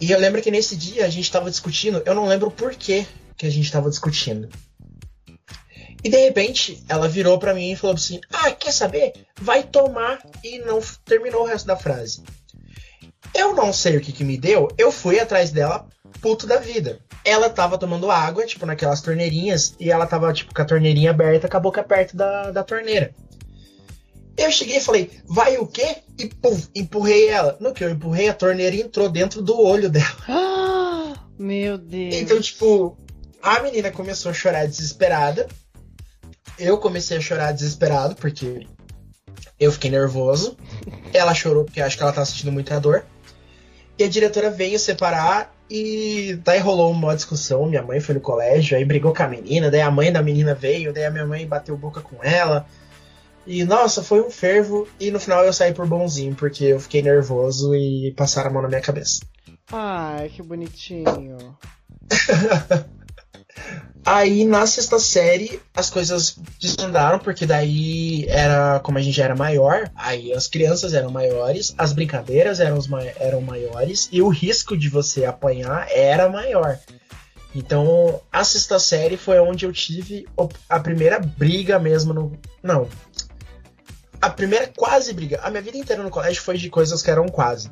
[0.00, 3.06] E eu lembro que nesse dia a gente tava discutindo, eu não lembro o porquê
[3.36, 4.48] que a gente tava discutindo.
[6.02, 9.12] E de repente ela virou pra mim e falou assim: Ah, quer saber?
[9.40, 12.22] Vai tomar e não terminou o resto da frase.
[13.34, 15.86] Eu não sei o que, que me deu, eu fui atrás dela,
[16.20, 16.98] puto da vida.
[17.24, 21.48] Ela tava tomando água, tipo, naquelas torneirinhas, e ela tava, tipo, com a torneirinha aberta,
[21.48, 23.14] com a boca perto da, da torneira.
[24.40, 25.98] Eu cheguei e falei, vai o quê?
[26.18, 27.58] E pum, empurrei ela.
[27.60, 30.16] No que eu empurrei, a torneira entrou dentro do olho dela.
[31.12, 32.14] Ah, meu Deus.
[32.14, 32.96] Então, tipo,
[33.42, 35.48] a menina começou a chorar desesperada.
[36.58, 38.66] Eu comecei a chorar desesperado, porque
[39.58, 40.56] eu fiquei nervoso.
[41.12, 43.04] Ela chorou porque acho que ela tava sentindo muita dor.
[43.98, 47.66] E a diretora veio separar e daí rolou uma discussão.
[47.66, 50.54] Minha mãe foi no colégio, aí brigou com a menina, daí a mãe da menina
[50.54, 52.66] veio, daí a minha mãe bateu boca com ela.
[53.50, 54.86] E nossa, foi um fervo.
[55.00, 58.62] E no final eu saí por bonzinho, porque eu fiquei nervoso e passaram a mão
[58.62, 59.22] na minha cabeça.
[59.72, 61.36] Ai, que bonitinho.
[64.06, 69.36] Aí na sexta série as coisas desandaram, porque daí era, como a gente já era
[69.36, 72.78] maior, aí as crianças eram maiores, as brincadeiras eram,
[73.16, 76.78] eram maiores e o risco de você apanhar era maior.
[77.54, 80.26] Então a sexta série foi onde eu tive
[80.68, 82.38] a primeira briga mesmo no.
[82.62, 82.88] Não.
[84.20, 85.40] A primeira quase briga.
[85.42, 87.70] A minha vida inteira no colégio foi de coisas que eram quase.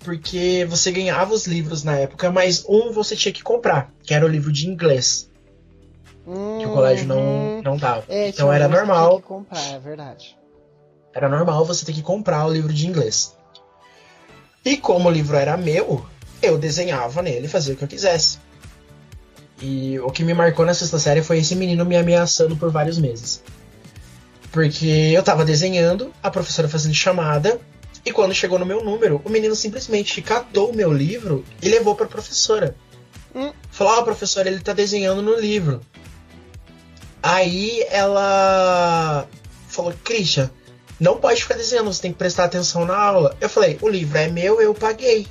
[0.00, 4.26] Porque você ganhava os livros na época, mas um você tinha que comprar, que era
[4.26, 5.30] o livro de inglês
[6.24, 8.04] que o colégio não, não dava.
[8.08, 10.38] É, então era normal, que comprar, é verdade.
[11.12, 13.36] era normal você ter que comprar o livro de inglês.
[14.64, 16.06] E como o livro era meu,
[16.40, 18.38] eu desenhava nele, fazia o que eu quisesse.
[19.60, 22.98] E o que me marcou na sexta série foi esse menino me ameaçando por vários
[22.98, 23.42] meses.
[24.52, 27.58] Porque eu tava desenhando, a professora fazendo chamada,
[28.04, 31.94] e quando chegou no meu número, o menino simplesmente catou o meu livro e levou
[31.94, 32.76] pra professora.
[33.34, 33.52] Hum.
[33.70, 35.80] Falou, ó, professora, ele tá desenhando no livro.
[37.22, 39.26] Aí ela
[39.68, 40.50] falou, Christian,
[41.00, 43.36] não pode ficar dizendo, você tem que prestar atenção na aula.
[43.40, 45.26] Eu falei, o livro é meu, eu paguei.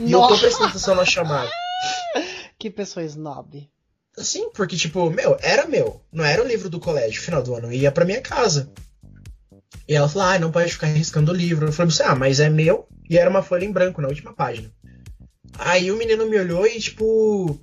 [0.00, 0.40] E eu tô Nossa.
[0.40, 1.50] prestando atenção na chamada.
[2.58, 3.68] Que pessoa snob.
[4.16, 6.00] Sim, porque, tipo, meu, era meu.
[6.12, 7.20] Não era o livro do colégio.
[7.20, 8.70] Final do ano ia pra minha casa.
[9.88, 11.66] E ela falou, ah, não pode ficar riscando o livro.
[11.66, 12.86] Eu falei, assim, ah, mas é meu.
[13.08, 14.70] E era uma folha em branco na última página.
[15.58, 17.58] Aí o menino me olhou e, tipo.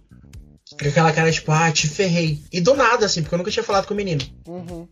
[0.80, 2.42] Com aquela cara, tipo, ah, te ferrei.
[2.52, 4.22] E do nada, assim, porque eu nunca tinha falado com o menino.
[4.48, 4.88] Uhum.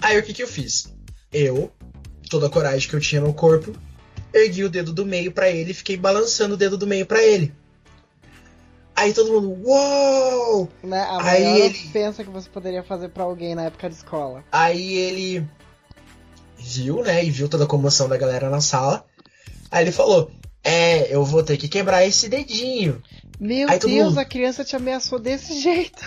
[0.00, 0.94] Aí o que que eu fiz?
[1.32, 1.72] Eu,
[2.28, 3.74] toda a coragem que eu tinha no corpo,
[4.32, 7.22] ergui o dedo do meio pra ele e fiquei balançando o dedo do meio pra
[7.22, 7.52] ele.
[8.98, 10.68] Aí todo mundo, uou!
[10.82, 11.00] Né?
[11.00, 14.44] A Aí maior ele- ofensa que você poderia fazer pra alguém na época de escola.
[14.50, 15.48] Aí ele
[16.56, 17.24] viu, né?
[17.24, 19.04] E viu toda a comoção da galera na sala.
[19.70, 20.30] Aí ele falou:
[20.64, 23.00] É, eu vou ter que quebrar esse dedinho.
[23.38, 26.02] Meu Aí Deus, mundo- a criança te ameaçou desse jeito.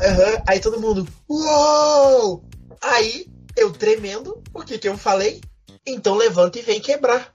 [0.00, 0.42] Aham.
[0.46, 2.44] Aí todo mundo, uou!
[2.82, 5.40] Aí eu tremendo, o que que eu falei?
[5.86, 7.32] Então levanta e vem quebrar.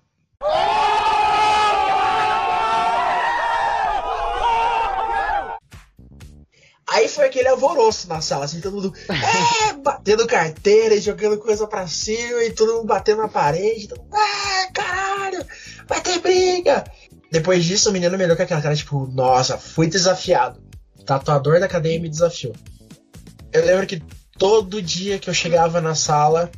[6.91, 11.65] Aí foi aquele alvoroço na sala, assim, todo mundo é, batendo carteira, e jogando coisa
[11.65, 13.87] pra cima, e todo mundo batendo na parede.
[13.87, 15.45] Todo mundo, ah, caralho,
[15.87, 16.83] vai ter briga.
[17.31, 20.61] Depois disso, o menino me olhou com aquela cara, tipo, nossa, fui desafiado.
[21.05, 22.53] Tatuador da cadeia me desafiou.
[23.53, 24.03] Eu lembro que
[24.37, 26.51] todo dia que eu chegava na sala,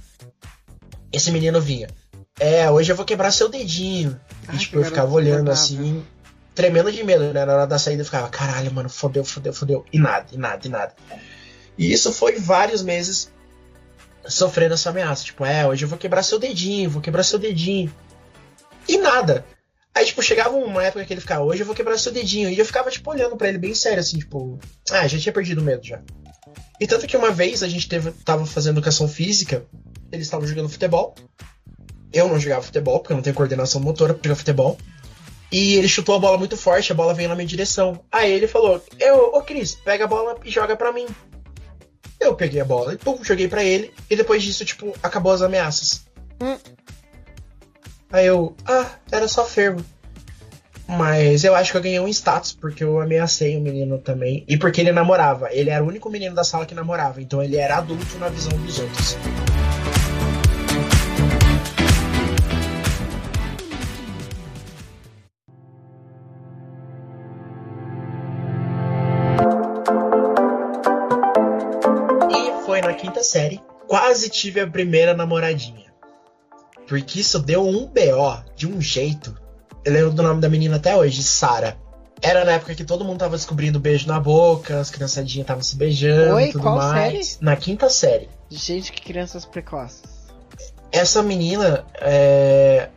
[1.11, 1.89] esse menino vinha.
[2.39, 4.19] É, hoje eu vou quebrar seu dedinho.
[4.47, 6.03] Ai, e tipo, eu ficava olhando assim,
[6.55, 7.45] tremendo de medo, né?
[7.45, 9.85] Na hora da saída eu ficava, caralho, mano, fodeu, fodeu, fodeu.
[9.91, 10.93] E nada, e nada, e nada.
[11.77, 13.31] E isso foi vários meses
[14.25, 15.25] sofrendo essa ameaça.
[15.25, 17.93] Tipo, é, hoje eu vou quebrar seu dedinho, vou quebrar seu dedinho.
[18.87, 19.45] E nada.
[19.95, 22.49] Aí, tipo, chegava uma época que ele ficava, hoje eu vou quebrar seu dedinho.
[22.49, 24.59] E eu ficava, tipo, olhando pra ele bem sério, assim, tipo,
[24.91, 26.01] ah, já tinha perdido o medo já.
[26.79, 29.65] E tanto que uma vez a gente teve, tava fazendo educação física,
[30.11, 31.13] eles estavam jogando futebol.
[32.11, 34.77] Eu não jogava futebol, porque eu não tenho coordenação motora pra jogar futebol.
[35.53, 38.03] E ele chutou a bola muito forte, a bola veio na minha direção.
[38.11, 41.05] Aí ele falou: Eu, ô Cris, pega a bola e joga pra mim.
[42.19, 43.93] Eu peguei a bola e pum, joguei pra ele.
[44.09, 46.07] E depois disso, tipo, acabou as ameaças.
[46.41, 46.57] Hum.
[48.11, 49.85] Aí eu, ah, era só fervo.
[50.87, 54.43] Mas eu acho que eu ganhei um status, porque eu ameacei o menino também.
[54.47, 55.49] E porque ele namorava.
[55.51, 57.21] Ele era o único menino da sala que namorava.
[57.21, 59.17] Então ele era adulto na visão dos outros.
[73.33, 73.61] Série.
[73.87, 75.91] Quase tive a primeira namoradinha.
[76.87, 79.35] Porque isso deu um BO de um jeito.
[79.83, 81.77] Eu lembro do nome da menina até hoje, Sara.
[82.21, 85.75] Era na época que todo mundo tava descobrindo beijo na boca, as criançadinhas estavam se
[85.75, 87.27] beijando Oi, tudo qual mais.
[87.27, 87.45] série?
[87.45, 88.29] Na quinta série.
[88.49, 90.03] Gente, que crianças precoces.
[90.89, 92.87] Essa menina, é,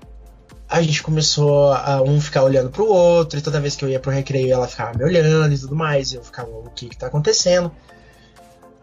[0.69, 3.99] a gente começou a um ficar olhando pro outro, e toda vez que eu ia
[3.99, 6.97] pro recreio ela ficava me olhando e tudo mais, e eu ficava, o que que
[6.97, 7.73] tá acontecendo?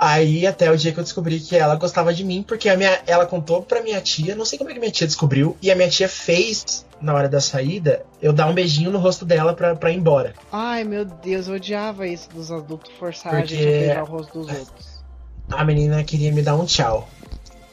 [0.05, 2.99] Aí até o dia que eu descobri que ela gostava de mim, porque a minha,
[3.07, 5.75] ela contou pra minha tia, não sei como é que minha tia descobriu, e a
[5.75, 9.75] minha tia fez, na hora da saída, eu dar um beijinho no rosto dela pra,
[9.75, 10.33] pra ir embora.
[10.51, 14.05] Ai, meu Deus, eu odiava isso dos adultos forçar a Porque- gente a beijar o
[14.07, 15.03] rosto dos outros.
[15.49, 17.07] A menina queria me dar um tchau.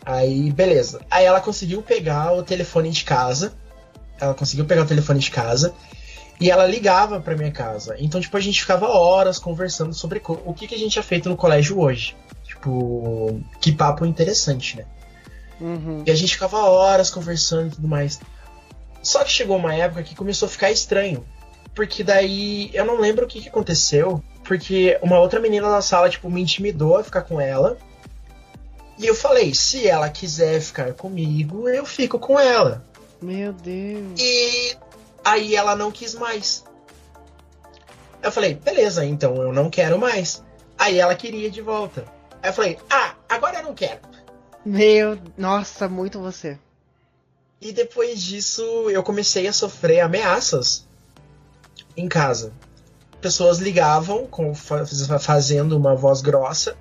[0.06, 1.00] Aí, beleza.
[1.10, 3.52] Aí ela conseguiu pegar o telefone de casa.
[4.20, 5.74] Ela conseguiu pegar o telefone de casa.
[6.40, 7.94] E ela ligava pra minha casa.
[7.98, 11.28] Então, tipo, a gente ficava horas conversando sobre o que, que a gente tinha feito
[11.28, 12.16] no colégio hoje.
[12.42, 14.86] Tipo, que papo interessante, né?
[15.60, 16.02] Uhum.
[16.06, 18.18] E a gente ficava horas conversando e tudo mais.
[19.02, 21.24] Só que chegou uma época que começou a ficar estranho.
[21.74, 24.24] Porque daí eu não lembro o que, que aconteceu.
[24.42, 27.76] Porque uma outra menina na sala, tipo, me intimidou a ficar com ela.
[28.98, 32.84] E eu falei, se ela quiser ficar comigo, eu fico com ela.
[33.20, 34.18] Meu Deus.
[34.18, 34.76] E
[35.24, 36.64] aí ela não quis mais.
[38.22, 40.42] Eu falei, beleza, então eu não quero mais.
[40.78, 42.04] Aí ela queria de volta.
[42.42, 44.00] Aí eu falei, ah, agora eu não quero.
[44.64, 46.58] Meu, nossa, muito você.
[47.60, 50.86] E depois disso eu comecei a sofrer ameaças
[51.96, 52.52] em casa.
[53.20, 54.84] Pessoas ligavam com, fa-
[55.18, 56.76] fazendo uma voz grossa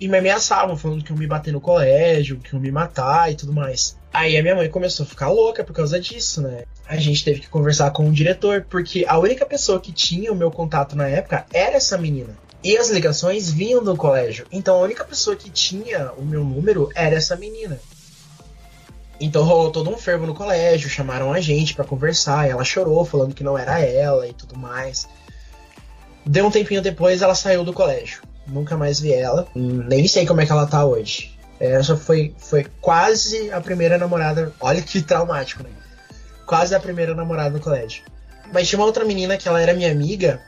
[0.00, 3.34] e me ameaçavam, falando que iam me bater no colégio, que iam me matar e
[3.34, 3.96] tudo mais.
[4.12, 6.64] Aí a minha mãe começou a ficar louca por causa disso, né?
[6.86, 10.36] A gente teve que conversar com o diretor, porque a única pessoa que tinha o
[10.36, 12.36] meu contato na época era essa menina.
[12.62, 14.46] E as ligações vinham do colégio.
[14.50, 17.78] Então a única pessoa que tinha o meu número era essa menina.
[19.20, 23.34] Então rolou todo um fervo no colégio, chamaram a gente pra conversar, ela chorou falando
[23.34, 25.08] que não era ela e tudo mais.
[26.26, 28.22] Deu um tempinho depois, ela saiu do colégio.
[28.46, 29.46] Nunca mais vi ela.
[29.54, 31.36] Nem sei como é que ela tá hoje.
[31.58, 34.52] Essa foi, foi quase a primeira namorada.
[34.60, 35.70] Olha que traumático, né?
[36.46, 38.02] Quase a primeira namorada no colégio.
[38.52, 40.42] Mas tinha uma outra menina que ela era minha amiga.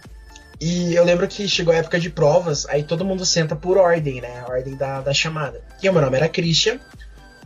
[0.61, 4.20] E eu lembro que chegou a época de provas, aí todo mundo senta por ordem,
[4.20, 4.40] né?
[4.40, 5.62] A ordem da, da chamada.
[5.82, 6.78] E o meu nome era Christian,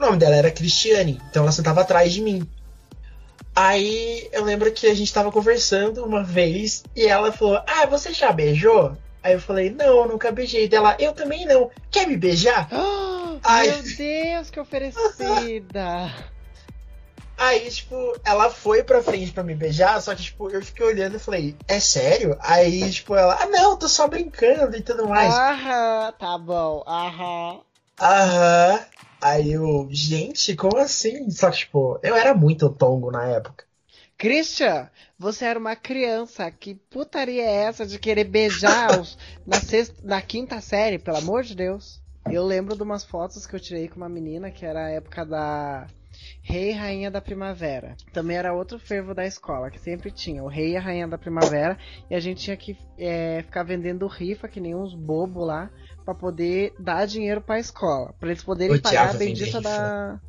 [0.00, 2.48] o nome dela era Cristiane, então ela sentava atrás de mim.
[3.54, 8.12] Aí eu lembro que a gente tava conversando uma vez e ela falou: Ah, você
[8.12, 8.96] já beijou?
[9.22, 10.68] Aí eu falei: Não, nunca beijei.
[10.68, 11.70] Dela, eu também não.
[11.90, 12.68] Quer me beijar?
[13.44, 13.68] Ai.
[13.68, 16.30] Meu Deus, que oferecida!
[17.40, 21.16] Aí, tipo, ela foi pra frente pra me beijar, só que, tipo, eu fiquei olhando
[21.16, 22.36] e falei, é sério?
[22.38, 25.34] Aí, tipo, ela, ah, não, tô só brincando e tudo mais.
[25.34, 27.62] Aham, tá bom, aham.
[27.98, 28.86] Aham.
[29.22, 31.30] Aí eu, gente, como assim?
[31.30, 33.64] Só que, tipo, eu era muito tongo na época.
[34.20, 34.86] Christian,
[35.18, 36.50] você era uma criança.
[36.50, 39.16] Que putaria é essa de querer beijar os,
[39.46, 42.02] na, sexta, na quinta série, pelo amor de Deus?
[42.30, 45.24] Eu lembro de umas fotos que eu tirei com uma menina que era a época
[45.24, 45.86] da
[46.42, 47.96] Rei e Rainha da Primavera.
[48.12, 51.16] Também era outro fervo da escola, que sempre tinha o Rei e a Rainha da
[51.16, 51.78] Primavera,
[52.10, 55.70] e a gente tinha que é, ficar vendendo rifa, que nem uns bobos lá,
[56.04, 58.12] para poder dar dinheiro pra escola.
[58.20, 60.20] Pra eles poderem Odiava pagar a bendita da.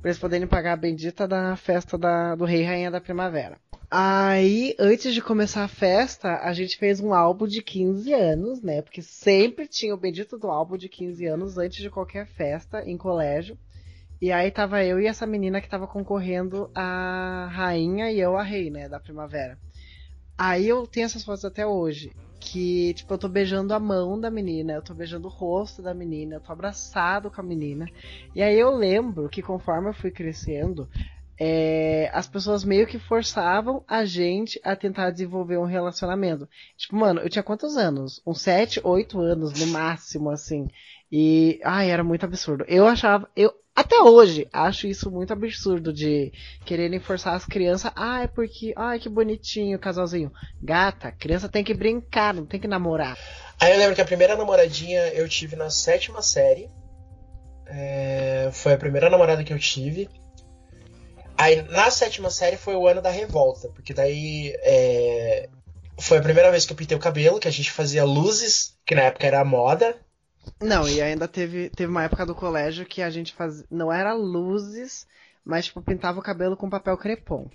[0.00, 3.58] Pra eles poderem pagar a bendita da festa da, do Rei e Rainha da Primavera.
[3.90, 8.82] Aí, antes de começar a festa, a gente fez um álbum de 15 anos, né?
[8.82, 12.98] Porque sempre tinha o bendito do álbum de 15 anos antes de qualquer festa em
[12.98, 13.58] colégio.
[14.20, 18.42] E aí tava eu e essa menina que tava concorrendo a rainha e eu a
[18.42, 19.58] rei, né, da primavera.
[20.36, 22.12] Aí eu tenho essas fotos até hoje.
[22.40, 25.92] Que, tipo, eu tô beijando a mão da menina, eu tô beijando o rosto da
[25.92, 27.86] menina, eu tô abraçado com a menina.
[28.34, 30.88] E aí eu lembro que conforme eu fui crescendo,
[31.40, 36.48] é, as pessoas meio que forçavam a gente a tentar desenvolver um relacionamento.
[36.76, 38.20] Tipo, mano, eu tinha quantos anos?
[38.26, 40.68] Uns 7, 8 anos no máximo, assim.
[41.10, 42.64] E, ai, era muito absurdo.
[42.68, 46.32] Eu achava, eu até hoje acho isso muito absurdo de
[46.64, 47.92] quererem forçar as crianças.
[47.96, 50.32] É porque, ai, que bonitinho, casalzinho.
[50.60, 53.16] Gata, criança tem que brincar, não tem que namorar.
[53.60, 56.68] Aí eu lembro que a primeira namoradinha eu tive na sétima série.
[57.66, 60.08] É, foi a primeira namorada que eu tive.
[61.36, 65.48] Aí na sétima série foi o ano da revolta, porque daí é,
[66.00, 68.94] foi a primeira vez que eu pintei o cabelo, que a gente fazia luzes, que
[68.94, 69.96] na época era moda.
[70.60, 73.64] Não, e ainda teve, teve uma época do colégio que a gente fazia.
[73.70, 75.06] Não era luzes,
[75.44, 77.48] mas tipo, pintava o cabelo com papel crepom.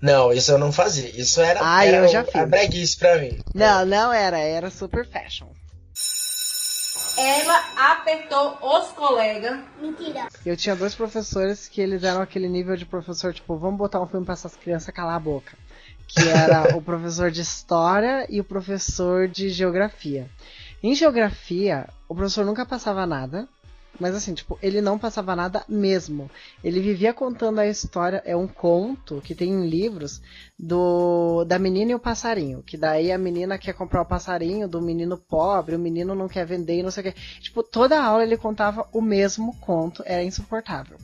[0.00, 1.08] Não, isso eu não fazia.
[1.10, 2.34] Isso era, Ah, era eu já fiz.
[2.34, 3.38] a breguice pra mim.
[3.54, 5.46] Não, não era, era super fashion.
[7.16, 9.60] Ela apertou os colegas.
[10.44, 14.06] Eu tinha dois professores que eles eram aquele nível de professor, tipo, vamos botar um
[14.06, 15.52] filme pra essas crianças calar a boca.
[16.08, 20.28] Que era o professor de história e o professor de geografia.
[20.82, 23.48] Em geografia, o professor nunca passava nada.
[24.00, 26.30] Mas assim, tipo, ele não passava nada mesmo.
[26.64, 30.22] Ele vivia contando a história, é um conto que tem em livros
[30.58, 34.80] do da menina e o passarinho, que daí a menina quer comprar o passarinho do
[34.80, 37.20] menino pobre, o menino não quer vender e não sei o que.
[37.40, 40.96] Tipo, toda a aula ele contava o mesmo conto, era insuportável.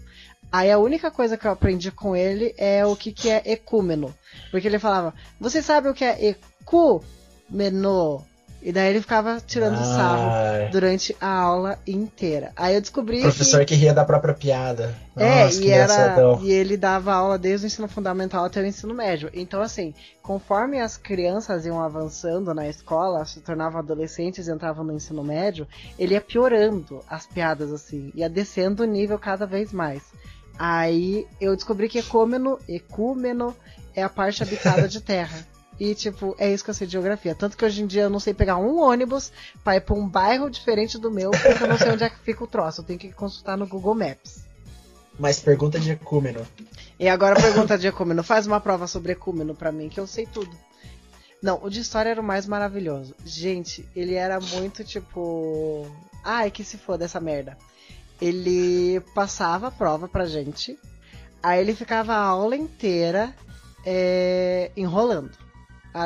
[0.51, 4.15] Aí a única coisa que eu aprendi com ele é o que, que é ecúmeno.
[4.51, 8.25] Porque ele falava, você sabe o que é ecúmeno?
[8.61, 12.53] E daí ele ficava tirando sarro durante a aula inteira.
[12.57, 13.67] Aí eu descobri professor que...
[13.67, 14.97] que ria da própria piada.
[15.17, 18.93] É, Nossa, e, era, e ele dava aula desde o ensino fundamental até o ensino
[18.93, 19.31] médio.
[19.33, 24.93] Então, assim, conforme as crianças iam avançando na escola, se tornavam adolescentes e entravam no
[24.93, 25.67] ensino médio,
[25.99, 30.03] ele ia piorando as piadas, assim, ia descendo o nível cada vez mais.
[30.59, 33.55] Aí eu descobri que ecúmeno, ecúmeno
[33.95, 35.47] é a parte habitada de terra.
[35.79, 37.35] E, tipo, é isso que eu sei de geografia.
[37.35, 40.09] Tanto que hoje em dia eu não sei pegar um ônibus pra ir pra um
[40.09, 42.81] bairro diferente do meu, porque eu não sei onde é que fica o troço.
[42.81, 44.45] Eu tenho que consultar no Google Maps.
[45.19, 46.47] Mas pergunta de ecúmeno.
[46.99, 48.23] E agora pergunta de ecúmeno.
[48.23, 50.51] Faz uma prova sobre ecúmeno pra mim, que eu sei tudo.
[51.41, 53.15] Não, o de história era o mais maravilhoso.
[53.25, 55.87] Gente, ele era muito tipo.
[56.25, 57.57] Ai, que se foda essa merda.
[58.21, 60.77] Ele passava a prova pra gente.
[61.41, 63.33] Aí ele ficava a aula inteira
[63.87, 65.31] é, enrolando.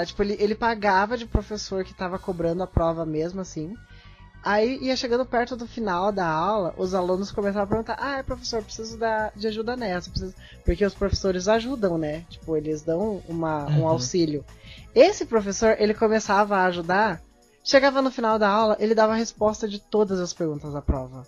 [0.01, 3.74] Ah, tipo, ele, ele pagava de professor que tava cobrando a prova mesmo, assim.
[4.45, 8.62] Aí ia chegando perto do final da aula, os alunos começavam a perguntar: Ah, professor,
[8.62, 10.11] preciso da, de ajuda nessa.
[10.11, 10.34] Preciso...
[10.64, 12.24] Porque os professores ajudam, né?
[12.28, 13.88] Tipo, eles dão uma, um Uhum.
[13.88, 14.45] auxílio.
[14.95, 17.20] Esse professor, ele começava a ajudar.
[17.64, 21.24] Chegava no final da aula, ele dava a resposta de todas as perguntas da prova.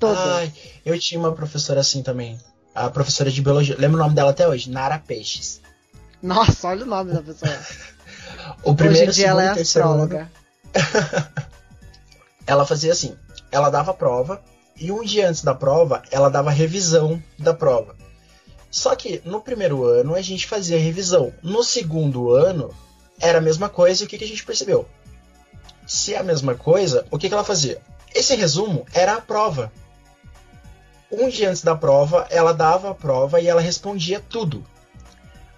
[0.00, 0.18] Todas.
[0.18, 0.52] Ai,
[0.86, 2.38] eu tinha uma professora assim também.
[2.74, 3.76] A professora de biologia.
[3.78, 4.70] Lembro o nome dela até hoje?
[4.70, 5.60] Nara Peixes.
[6.22, 7.52] Nossa, olha o nome da pessoa.
[8.62, 10.32] O primeiro, Hoje em dia ela é segundo terceiro ano- astróloga.
[12.46, 13.16] ela fazia assim:
[13.50, 14.42] ela dava a prova
[14.76, 17.94] e um dia antes da prova ela dava revisão da prova.
[18.70, 21.32] Só que no primeiro ano a gente fazia revisão.
[21.42, 22.74] No segundo ano
[23.20, 24.88] era a mesma coisa e o que, que a gente percebeu?
[25.86, 27.80] Se é a mesma coisa, o que, que ela fazia?
[28.12, 29.70] Esse resumo era a prova.
[31.10, 34.64] Um dia antes da prova, ela dava a prova e ela respondia tudo.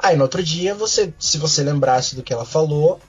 [0.07, 3.01] Aí no outro dia, você, se você lembrasse do que ela falou,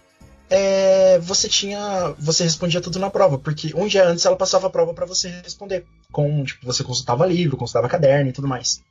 [0.50, 4.70] é, você tinha, você respondia tudo na prova, porque um dia antes ela passava a
[4.72, 8.82] prova para você responder, com tipo você consultava livro, consultava caderno e tudo mais.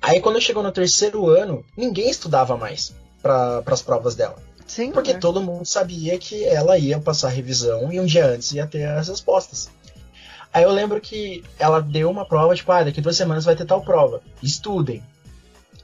[0.00, 4.36] Aí quando chegou no terceiro ano, ninguém estudava mais para as provas dela.
[4.66, 5.18] Sim, Porque né?
[5.18, 8.88] todo mundo sabia que ela ia passar a revisão e um dia antes ia ter
[8.88, 9.68] as respostas.
[10.50, 13.66] Aí eu lembro que ela deu uma prova, tipo, ah, daqui duas semanas vai ter
[13.66, 14.22] tal prova.
[14.42, 15.02] Estudem.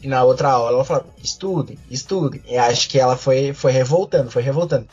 [0.00, 2.42] E na outra aula ela falava, estudem, estudem.
[2.46, 4.86] E acho que ela foi, foi revoltando, foi revoltando.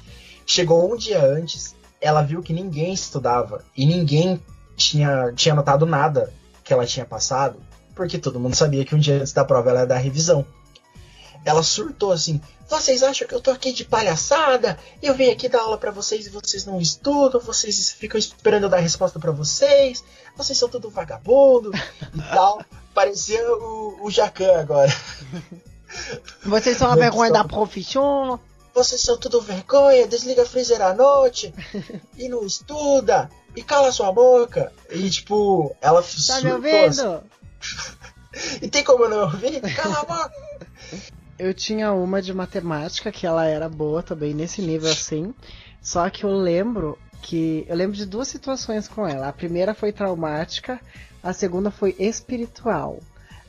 [0.45, 4.39] Chegou um dia antes, ela viu que ninguém estudava e ninguém
[4.75, 6.33] tinha, tinha notado nada
[6.63, 7.59] que ela tinha passado,
[7.95, 10.45] porque todo mundo sabia que um dia antes da prova ela ia dar revisão.
[11.45, 14.77] Ela surtou assim: vocês acham que eu tô aqui de palhaçada?
[15.01, 18.69] Eu venho aqui dar aula pra vocês e vocês não estudam, vocês ficam esperando eu
[18.69, 20.03] dar resposta pra vocês,
[20.35, 21.71] vocês são tudo vagabundo
[22.13, 22.61] e tal.
[22.93, 24.91] Parecia o, o Jacan agora.
[26.45, 28.37] Vocês são a vergonha da profissão.
[28.73, 31.53] Vocês são tudo vergonha, desliga freezer à noite
[32.17, 34.73] e não estuda e cala sua boca.
[34.89, 36.07] E tipo, ela Tá
[36.41, 36.51] me assim.
[36.51, 37.23] ouvindo?
[38.61, 39.61] E tem como eu não ouvir?
[39.73, 40.33] Cala a boca.
[41.37, 45.33] Eu tinha uma de matemática que ela era boa também nesse nível assim.
[45.81, 49.27] Só que eu lembro que eu lembro de duas situações com ela.
[49.27, 50.79] A primeira foi traumática,
[51.21, 52.99] a segunda foi espiritual.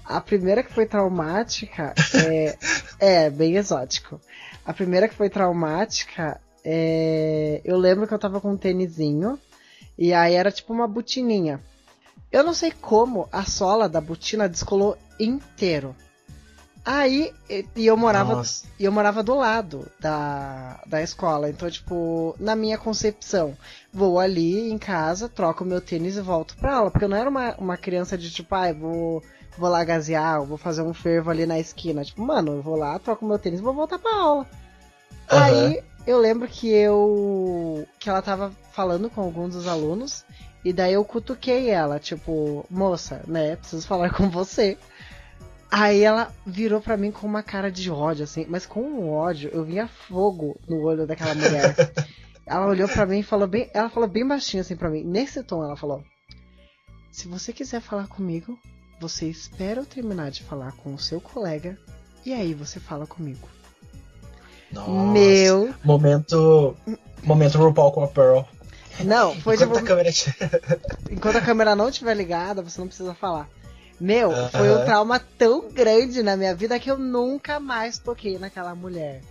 [0.05, 2.57] A primeira que foi traumática é,
[3.27, 4.21] é bem exótico.
[4.65, 9.39] A primeira que foi traumática é, eu lembro que eu tava com um tênisinho
[9.97, 11.61] e aí era tipo uma botininha.
[12.33, 15.95] Eu não sei como a sola da botina descolou inteiro.
[16.87, 17.35] Aí,
[17.75, 18.65] e eu morava Nossa.
[18.79, 21.51] e eu morava do lado da, da escola.
[21.51, 23.59] Então, tipo, na minha concepção,
[23.93, 26.91] vou ali em casa, troco meu tênis e volto pra aula.
[26.93, 29.21] Porque eu não era uma, uma criança de tipo, ai, vou,
[29.59, 32.05] vou lá gazear, ou vou fazer um fervo ali na esquina.
[32.05, 34.47] Tipo, mano, eu vou lá, troco meu tênis e vou voltar pra aula.
[35.29, 35.43] Aham.
[35.43, 37.85] Aí eu lembro que eu.
[37.99, 40.25] que ela tava falando com alguns dos alunos.
[40.65, 43.57] E daí eu cutuquei ela, tipo, moça, né?
[43.57, 44.79] Preciso falar com você.
[45.71, 49.51] Aí ela virou pra mim com uma cara de ódio, assim, mas com um ódio,
[49.53, 51.75] eu via fogo no olho daquela mulher.
[52.47, 53.69] ela olhou pra mim e falou bem.
[53.75, 55.03] Ela falou bem baixinho assim pra mim.
[55.03, 56.03] Nesse tom ela falou:
[57.11, 58.59] Se você quiser falar comigo,
[59.01, 61.77] você espera eu terminar de falar com o seu colega.
[62.25, 63.49] E aí você fala comigo.
[64.73, 65.13] Nossa.
[65.13, 65.75] Meu.
[65.85, 66.77] Momento.
[67.23, 68.43] Momento RuPaul com a Pearl.
[69.05, 69.85] Não, foi Enquanto tipo.
[69.85, 70.11] a câmera
[71.11, 73.49] Enquanto a câmera não estiver ligada, você não precisa falar.
[73.99, 74.49] Meu, Aham.
[74.51, 79.23] foi um trauma tão grande na minha vida que eu nunca mais toquei naquela mulher.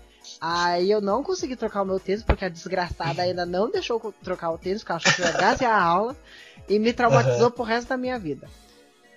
[0.42, 4.12] Aí eu não consegui trocar o meu tênis, porque a desgraçada ainda não deixou eu
[4.24, 6.16] trocar o tênis, porque ela achou que eu ia gasear a aula,
[6.68, 8.50] e me traumatizou pro resto da minha vida.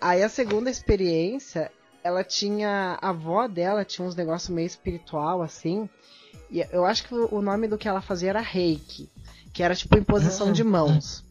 [0.00, 1.72] Aí a segunda experiência,
[2.04, 2.98] ela tinha.
[3.00, 5.88] A avó dela tinha uns negócios meio espiritual, assim.
[6.50, 9.08] E eu acho que o nome do que ela fazia era reiki,
[9.52, 11.24] que era tipo imposição Hum, de mãos.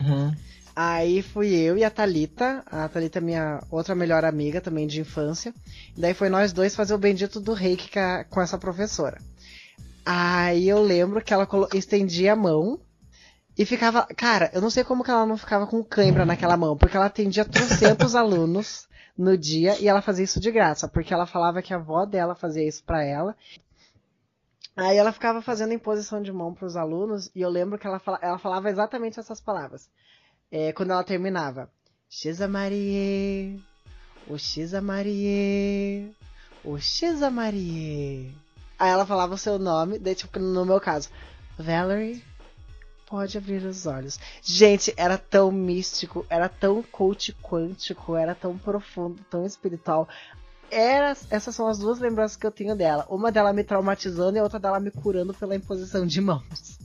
[0.00, 0.34] Uhum.
[0.76, 5.00] Aí fui eu e a Thalita, a Thalita é minha outra melhor amiga também de
[5.00, 5.54] infância.
[5.96, 7.90] E daí foi nós dois fazer o bendito do reiki
[8.28, 9.20] com, essa professora.
[10.04, 12.80] Aí eu lembro que ela estendia a mão
[13.56, 14.04] e ficava.
[14.16, 17.06] Cara, eu não sei como que ela não ficava com cãibra naquela mão, porque ela
[17.06, 21.72] atendia trocentos alunos no dia e ela fazia isso de graça, porque ela falava que
[21.72, 23.36] a avó dela fazia isso pra ela.
[24.76, 28.18] Aí ela ficava fazendo imposição de mão pros alunos e eu lembro que ela, fala-
[28.20, 29.88] ela falava exatamente essas palavras
[30.50, 31.70] é, quando ela terminava.
[32.08, 33.60] Xisa Marie,
[34.28, 36.14] o Xisa Marie,
[36.64, 38.34] o Xisa Marie.
[38.78, 41.08] Aí ela falava o seu nome, daí, tipo, no meu caso,
[41.58, 42.22] Valerie,
[43.06, 44.18] pode abrir os olhos.
[44.42, 50.08] Gente, era tão místico, era tão coach quântico, era tão profundo, tão espiritual.
[50.70, 53.06] Era, essas são as duas lembranças que eu tenho dela.
[53.08, 56.78] Uma dela me traumatizando e a outra dela me curando pela imposição de mãos.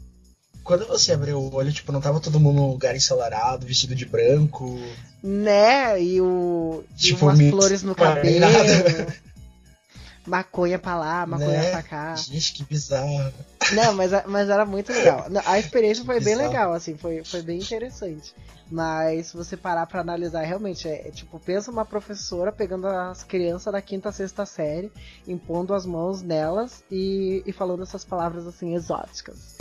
[0.70, 4.06] Quando você abriu o olho, tipo, não tava todo mundo num lugar ensolarado, vestido de
[4.06, 4.80] branco.
[5.24, 6.00] Né?
[6.00, 8.46] E, o, e Tipo, umas mix flores no cabelo.
[10.28, 11.72] maconha pra lá, maconha Né?
[11.72, 12.16] pra cá.
[12.16, 13.34] Gente, que bizarro.
[13.74, 15.26] Não, mas, mas era muito legal.
[15.44, 18.32] A experiência foi bem legal, assim, foi, foi bem interessante.
[18.70, 23.24] Mas se você parar pra analisar, realmente, é, é tipo, pensa uma professora pegando as
[23.24, 24.92] crianças da quinta, sexta série,
[25.28, 29.58] impondo as mãos nelas e, e falando essas palavras assim exóticas.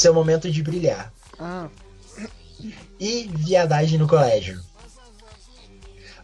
[0.00, 1.12] Seu momento de brilhar.
[1.38, 1.68] Ah,
[2.98, 4.58] E viadagem no colégio.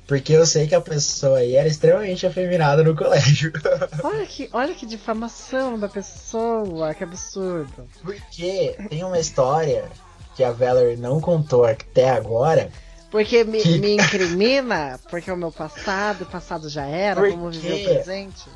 [0.07, 3.53] Porque eu sei que a pessoa aí era extremamente afeminada no colégio.
[4.03, 7.87] olha que, olha que difamação da pessoa, que absurdo.
[8.03, 9.91] Porque tem uma história
[10.35, 12.71] que a Valerie não contou até agora.
[13.11, 17.29] Porque me, Que- me incrimina, porque é o meu passado, o passado já era, Por
[17.29, 18.49] vamos viver o presente.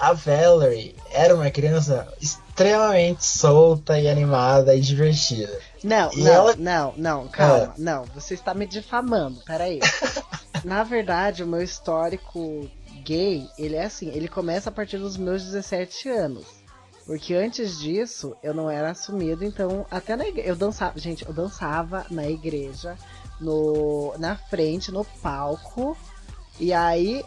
[0.00, 5.60] A Valerie era uma criança extremamente solta e animada e divertida.
[5.84, 7.74] Não, E não, ela- não, não, calma, Ah.
[7.76, 9.78] não, você está me difamando, peraí.
[10.64, 12.68] Na verdade, o meu histórico
[13.04, 16.44] gay, ele é assim, ele começa a partir dos meus 17 anos.
[17.06, 21.32] Porque antes disso, eu não era assumido, então, até na igreja, eu dançava, gente, eu
[21.32, 22.96] dançava na igreja,
[23.40, 25.96] no, na frente, no palco,
[26.58, 27.24] e aí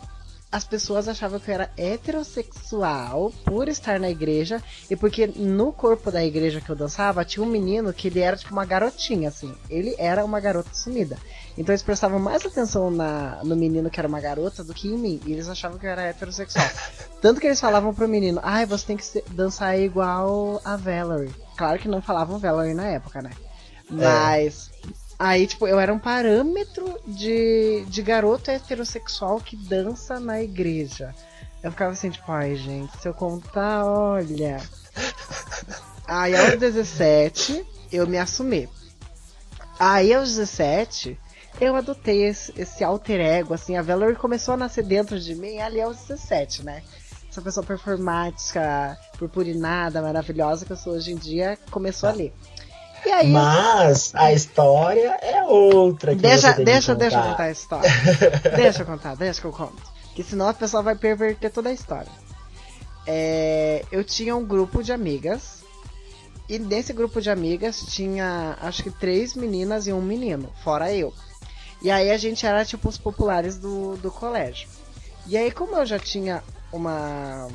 [0.53, 6.11] as pessoas achavam que eu era heterossexual por estar na igreja e porque no corpo
[6.11, 9.51] da igreja que eu dançava tinha um menino que ele era tipo uma garotinha, assim.
[9.67, 11.17] Ele era uma garota sumida.
[11.57, 14.95] Então eles prestavam mais atenção na, no menino que era uma garota do que em
[14.95, 15.19] mim.
[15.25, 16.69] E eles achavam que eu era heterossexual.
[17.19, 21.33] Tanto que eles falavam pro menino, ai, você tem que dançar igual a Valerie.
[21.57, 23.31] Claro que não falavam Valerie na época, né?
[23.89, 24.69] Mas.
[25.17, 31.13] Aí, tipo, eu era um parâmetro de, de garoto heterossexual que dança na igreja.
[31.61, 34.61] Eu ficava assim, tipo, ai, gente, se eu contar, olha.
[36.05, 38.67] Aí, aos 17, eu me assumi.
[39.79, 41.17] Aí, aos 17,
[41.61, 43.77] eu adotei esse, esse alter ego, assim.
[43.77, 46.83] A Valerie começou a nascer dentro de mim ali aos 17, né?
[47.29, 52.33] Essa pessoa performática, purpurinada, maravilhosa que eu sou hoje em dia, começou ali.
[53.11, 56.15] Aí, Mas a história é outra.
[56.15, 57.43] Que Deixa, que deixa, deixa eu contar.
[57.43, 57.89] a história.
[58.55, 59.81] deixa eu contar, deixa que eu conto.
[60.07, 62.11] Porque senão a pessoa vai perverter toda a história.
[63.05, 65.63] É, eu tinha um grupo de amigas.
[66.47, 71.13] E nesse grupo de amigas tinha acho que três meninas e um menino, fora eu.
[71.81, 74.67] E aí a gente era tipo os populares do, do colégio.
[75.25, 77.47] E aí, como eu já tinha uma,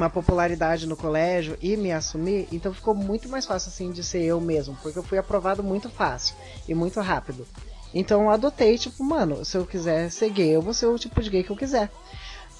[0.00, 4.22] uma popularidade no colégio e me assumi, então ficou muito mais fácil assim de ser
[4.22, 6.34] eu mesmo, porque eu fui aprovado muito fácil
[6.66, 7.46] e muito rápido.
[7.92, 11.20] Então eu adotei, tipo, mano, se eu quiser ser gay, eu vou ser o tipo
[11.20, 11.90] de gay que eu quiser.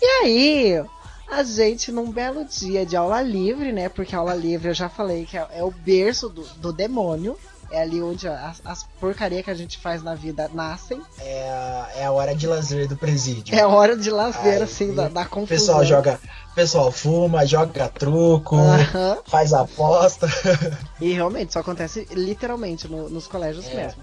[0.03, 0.85] E aí,
[1.31, 3.89] a gente, num belo dia de aula livre, né?
[3.89, 7.39] Porque aula livre eu já falei que é, é o berço do, do demônio.
[7.71, 11.01] É ali onde as, as porcarias que a gente faz na vida nascem.
[11.21, 13.55] É a, é a hora de lazer do presídio.
[13.55, 15.47] É hora de lazer, Aí, assim, da, da confusão.
[15.57, 16.21] pessoal joga.
[16.55, 18.57] Pessoal fuma, joga truco,
[19.29, 20.27] faz aposta.
[21.01, 23.75] E realmente, isso acontece literalmente no- nos colégios É.
[23.75, 24.03] mesmo.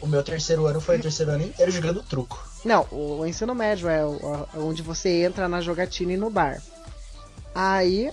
[0.00, 2.38] O meu terceiro ano foi o terceiro ano inteiro jogando truco.
[2.64, 6.28] Não, o, o ensino médio é o- é onde você entra na jogatina e no
[6.30, 6.60] bar.
[7.54, 8.10] Aí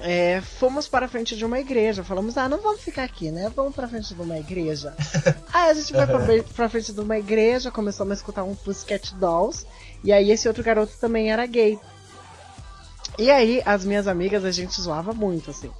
[0.00, 2.04] é, fomos para frente de uma igreja.
[2.04, 3.50] Falamos, ah, não vamos ficar aqui, né?
[3.54, 4.94] Vamos para frente de uma igreja.
[5.52, 9.14] aí a gente pra, be- pra frente de uma igreja, começamos a escutar um Pussycat
[9.14, 9.66] Dolls.
[10.04, 11.78] E aí esse outro garoto também era gay.
[13.18, 15.70] E aí as minhas amigas, a gente zoava muito, assim.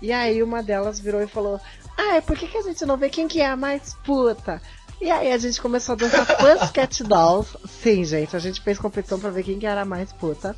[0.00, 1.60] E aí uma delas virou e falou,
[1.96, 4.60] ai, por que, que a gente não vê quem que é a mais puta?
[5.00, 7.56] E aí a gente começou a dançar Pussycat Dolls.
[7.82, 10.54] Sim, gente, a gente fez competição pra ver quem que era a mais puta.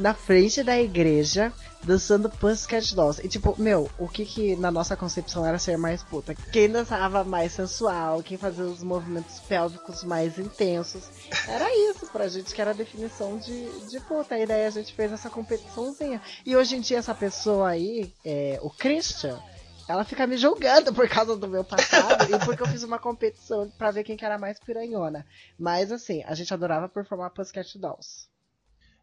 [0.00, 1.52] Na frente da igreja,
[1.84, 3.20] dançando Pussycat Dolls.
[3.22, 6.34] E tipo, meu, o que que na nossa concepção era ser mais puta?
[6.34, 11.04] Quem dançava mais sensual, quem fazia os movimentos pélvicos mais intensos.
[11.46, 14.38] Era isso pra gente que era a definição de, de puta.
[14.38, 16.22] E daí a gente fez essa competiçãozinha.
[16.46, 19.38] E hoje em dia essa pessoa aí, é, o Christian,
[19.86, 23.70] ela fica me julgando por causa do meu passado e porque eu fiz uma competição
[23.76, 25.26] pra ver quem que era mais piranhona.
[25.58, 28.29] Mas assim, a gente adorava performar Pussycat Dolls.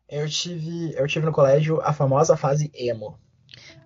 [0.09, 3.19] Eu tive, eu tive no colégio a famosa fase emo.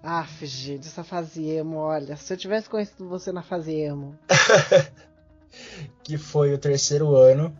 [0.03, 4.17] Aff, gente, essa fase emo, olha, se eu tivesse conhecido você na fase emo.
[6.03, 7.55] que foi o terceiro ano.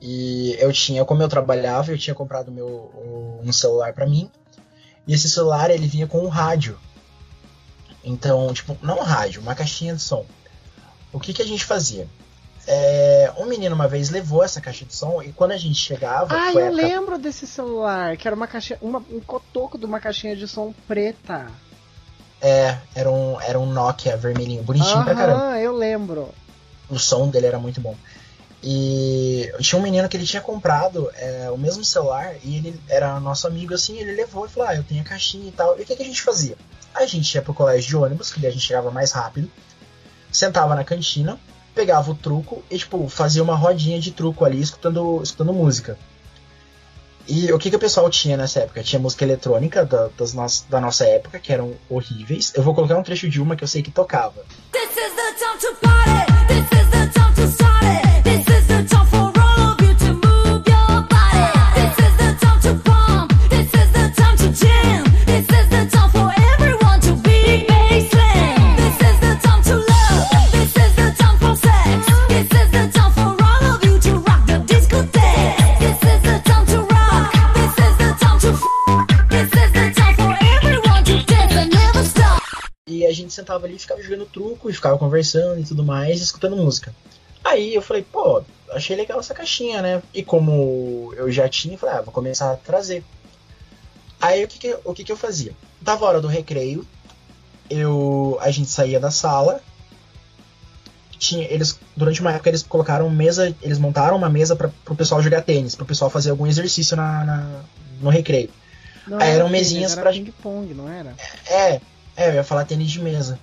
[0.00, 4.30] E eu tinha, como eu trabalhava, eu tinha comprado meu, um celular pra mim.
[5.06, 6.78] E esse celular ele vinha com um rádio.
[8.02, 10.24] Então, tipo, não um rádio, uma caixinha de som.
[11.12, 12.08] O que que a gente fazia?
[12.66, 16.34] É, um menino uma vez levou essa caixa de som e quando a gente chegava,
[16.34, 19.86] Ah, a eu época- lembro desse celular, que era uma caixinha, uma, um cotoco de
[19.86, 21.46] uma caixinha de som preta.
[22.40, 25.40] é, era um, era um Nokia vermelhinho, bonitinho pra caramba.
[25.42, 26.28] Aham, eu lembro.
[26.88, 27.96] o som dele era muito bom.
[28.62, 33.18] E tinha um menino que ele tinha comprado é, o mesmo celular e ele era
[33.18, 35.78] nosso amigo assim, ele levou e falou: Ah, eu tenho a caixinha e tal.
[35.78, 36.56] E o que, que a gente fazia?
[36.94, 39.50] A gente ia pro colégio de ônibus, que daí a gente chegava mais rápido,
[40.30, 41.38] sentava na cantina,
[41.74, 45.98] pegava o truco e, tipo, fazia uma rodinha de truco ali, escutando, escutando música.
[47.28, 48.82] E o que, que o pessoal tinha nessa época?
[48.82, 52.52] Tinha música eletrônica da, das nossas, da nossa época, que eram horríveis.
[52.54, 54.44] Eu vou colocar um trecho de uma que eu sei que tocava.
[54.72, 56.29] This is the time to party.
[83.30, 86.94] Gente sentava ali e ficava jogando truco e ficava conversando e tudo mais, escutando música.
[87.44, 90.02] Aí eu falei, pô, achei legal essa caixinha, né?
[90.12, 93.02] E como eu já tinha, eu falei, ah, vou começar a trazer.
[94.20, 95.52] Aí o que que, o que que eu fazia?
[95.80, 96.86] Dava a hora do recreio,
[97.70, 99.60] eu, a gente saía da sala.
[101.18, 105.22] Tinha, eles, durante uma época eles colocaram mesa, eles montaram uma mesa para pro pessoal
[105.22, 107.60] jogar tênis, pro pessoal fazer algum exercício na, na-
[108.00, 108.50] no recreio.
[109.06, 111.14] Não Aí eram mesinhas era pra- ping-pong, não era?
[111.46, 111.80] É,
[112.20, 113.38] é, eu ia falar tênis de mesa.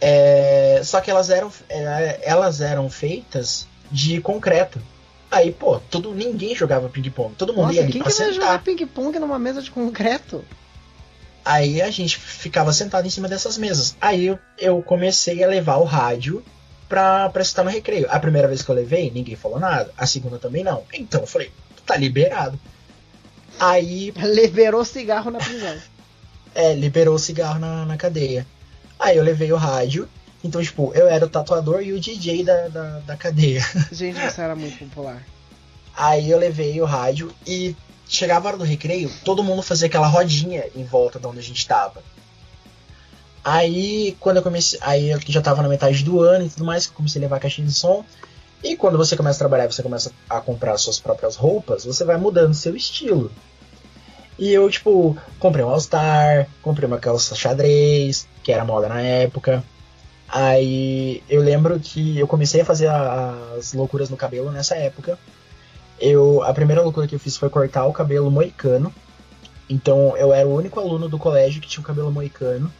[0.00, 4.80] É, só que elas eram, é, elas eram feitas de concreto.
[5.30, 7.34] Aí, pô, todo, ninguém jogava ping-pong.
[7.36, 8.46] Todo mundo Nossa, ia ali quem pra que vai sentar.
[8.46, 10.44] jogar ping-pong numa mesa de concreto?
[11.44, 13.96] Aí a gente ficava sentado em cima dessas mesas.
[14.00, 16.44] Aí eu, eu comecei a levar o rádio
[16.88, 18.06] pra, pra escutar no recreio.
[18.10, 19.90] A primeira vez que eu levei, ninguém falou nada.
[19.96, 20.82] A segunda também não.
[20.92, 21.50] Então eu falei,
[21.86, 22.58] tá liberado.
[23.58, 25.76] Aí Liberou cigarro na prisão.
[26.54, 28.46] É, liberou o cigarro na, na cadeia.
[28.98, 30.08] Aí eu levei o rádio.
[30.42, 33.62] Então, tipo, eu era o tatuador e o DJ da, da, da cadeia.
[33.92, 35.22] Gente, você era muito popular.
[35.94, 37.76] Aí eu levei o rádio e
[38.08, 41.42] chegava a hora do recreio, todo mundo fazia aquela rodinha em volta de onde a
[41.42, 42.02] gente tava.
[43.44, 44.78] Aí, quando eu comecei.
[44.82, 47.22] Aí eu já tava na metade do ano e tudo mais, que eu comecei a
[47.22, 48.04] levar a caixinha de som.
[48.62, 52.18] E quando você começa a trabalhar, você começa a comprar suas próprias roupas, você vai
[52.18, 53.32] mudando seu estilo.
[54.40, 59.62] E eu, tipo, comprei um All-Star, comprei uma calça xadrez, que era moda na época.
[60.26, 65.18] Aí eu lembro que eu comecei a fazer as loucuras no cabelo nessa época.
[66.00, 68.90] Eu, a primeira loucura que eu fiz foi cortar o cabelo moicano.
[69.68, 72.72] Então eu era o único aluno do colégio que tinha o cabelo moicano.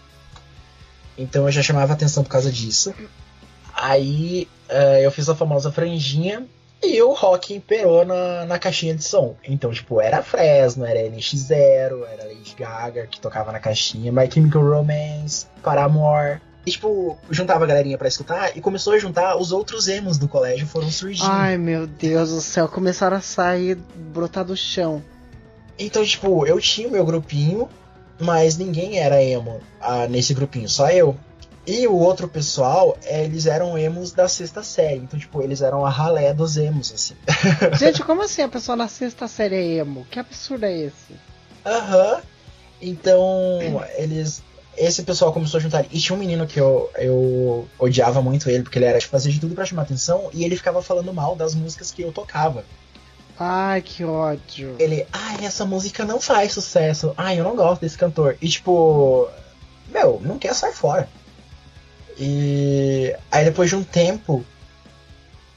[1.18, 2.94] Então eu já chamava atenção por causa disso.
[3.74, 6.46] Aí eh, eu fiz a famosa franjinha
[6.82, 9.36] e o rock imperou na, na caixinha de som.
[9.44, 14.62] Então, tipo, era Fresno, era NX0, era Lady Gaga que tocava na caixinha, My Chemical
[14.62, 16.40] Romance, Paramore.
[16.66, 20.28] E, tipo, juntava a galerinha pra escutar e começou a juntar os outros emos do
[20.28, 21.30] colégio foram surgindo.
[21.30, 22.68] Ai, meu Deus do céu.
[22.68, 25.02] Começaram a sair, brotar do chão.
[25.78, 27.68] Então, tipo, eu tinha o meu grupinho,
[28.18, 31.16] mas ninguém era emo ah, nesse grupinho, só eu.
[31.66, 34.98] E o outro pessoal, eh, eles eram emos da sexta série.
[34.98, 37.14] Então, tipo, eles eram a ralé dos emos, assim.
[37.78, 40.06] Gente, como assim a pessoa na sexta série é emo?
[40.10, 41.14] Que absurdo é esse?
[41.64, 42.20] Aham.
[42.80, 43.58] Então,
[43.96, 44.42] eles.
[44.76, 45.84] Esse pessoal começou a juntar.
[45.90, 49.30] E tinha um menino que eu, eu odiava muito ele, porque ele era tipo, fazia
[49.30, 52.64] de tudo pra chamar atenção, e ele ficava falando mal das músicas que eu tocava.
[53.38, 54.76] Ai, que ódio.
[54.78, 57.12] Ele, ai, essa música não faz sucesso.
[57.16, 58.36] Ai, eu não gosto desse cantor.
[58.40, 59.28] E tipo,
[59.88, 61.08] meu, não quer sair fora.
[62.22, 64.44] E aí depois de um tempo,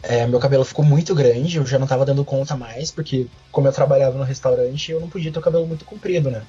[0.01, 3.67] é, meu cabelo ficou muito grande, eu já não tava dando conta mais, porque como
[3.67, 6.41] eu trabalhava no restaurante, eu não podia ter o cabelo muito comprido, né?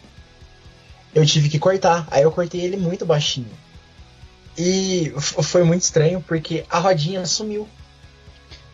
[1.13, 3.51] Eu tive que cortar, aí eu cortei ele muito baixinho.
[4.57, 7.69] E foi muito estranho, porque a rodinha sumiu.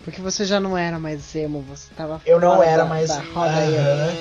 [0.04, 3.08] Porque você já não era mais emo, você tava Eu não era da- mais.
[3.08, 4.18] da roda.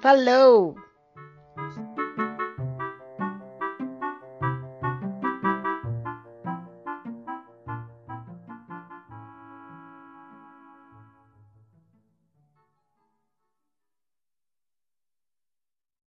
[0.02, 0.87] Falou!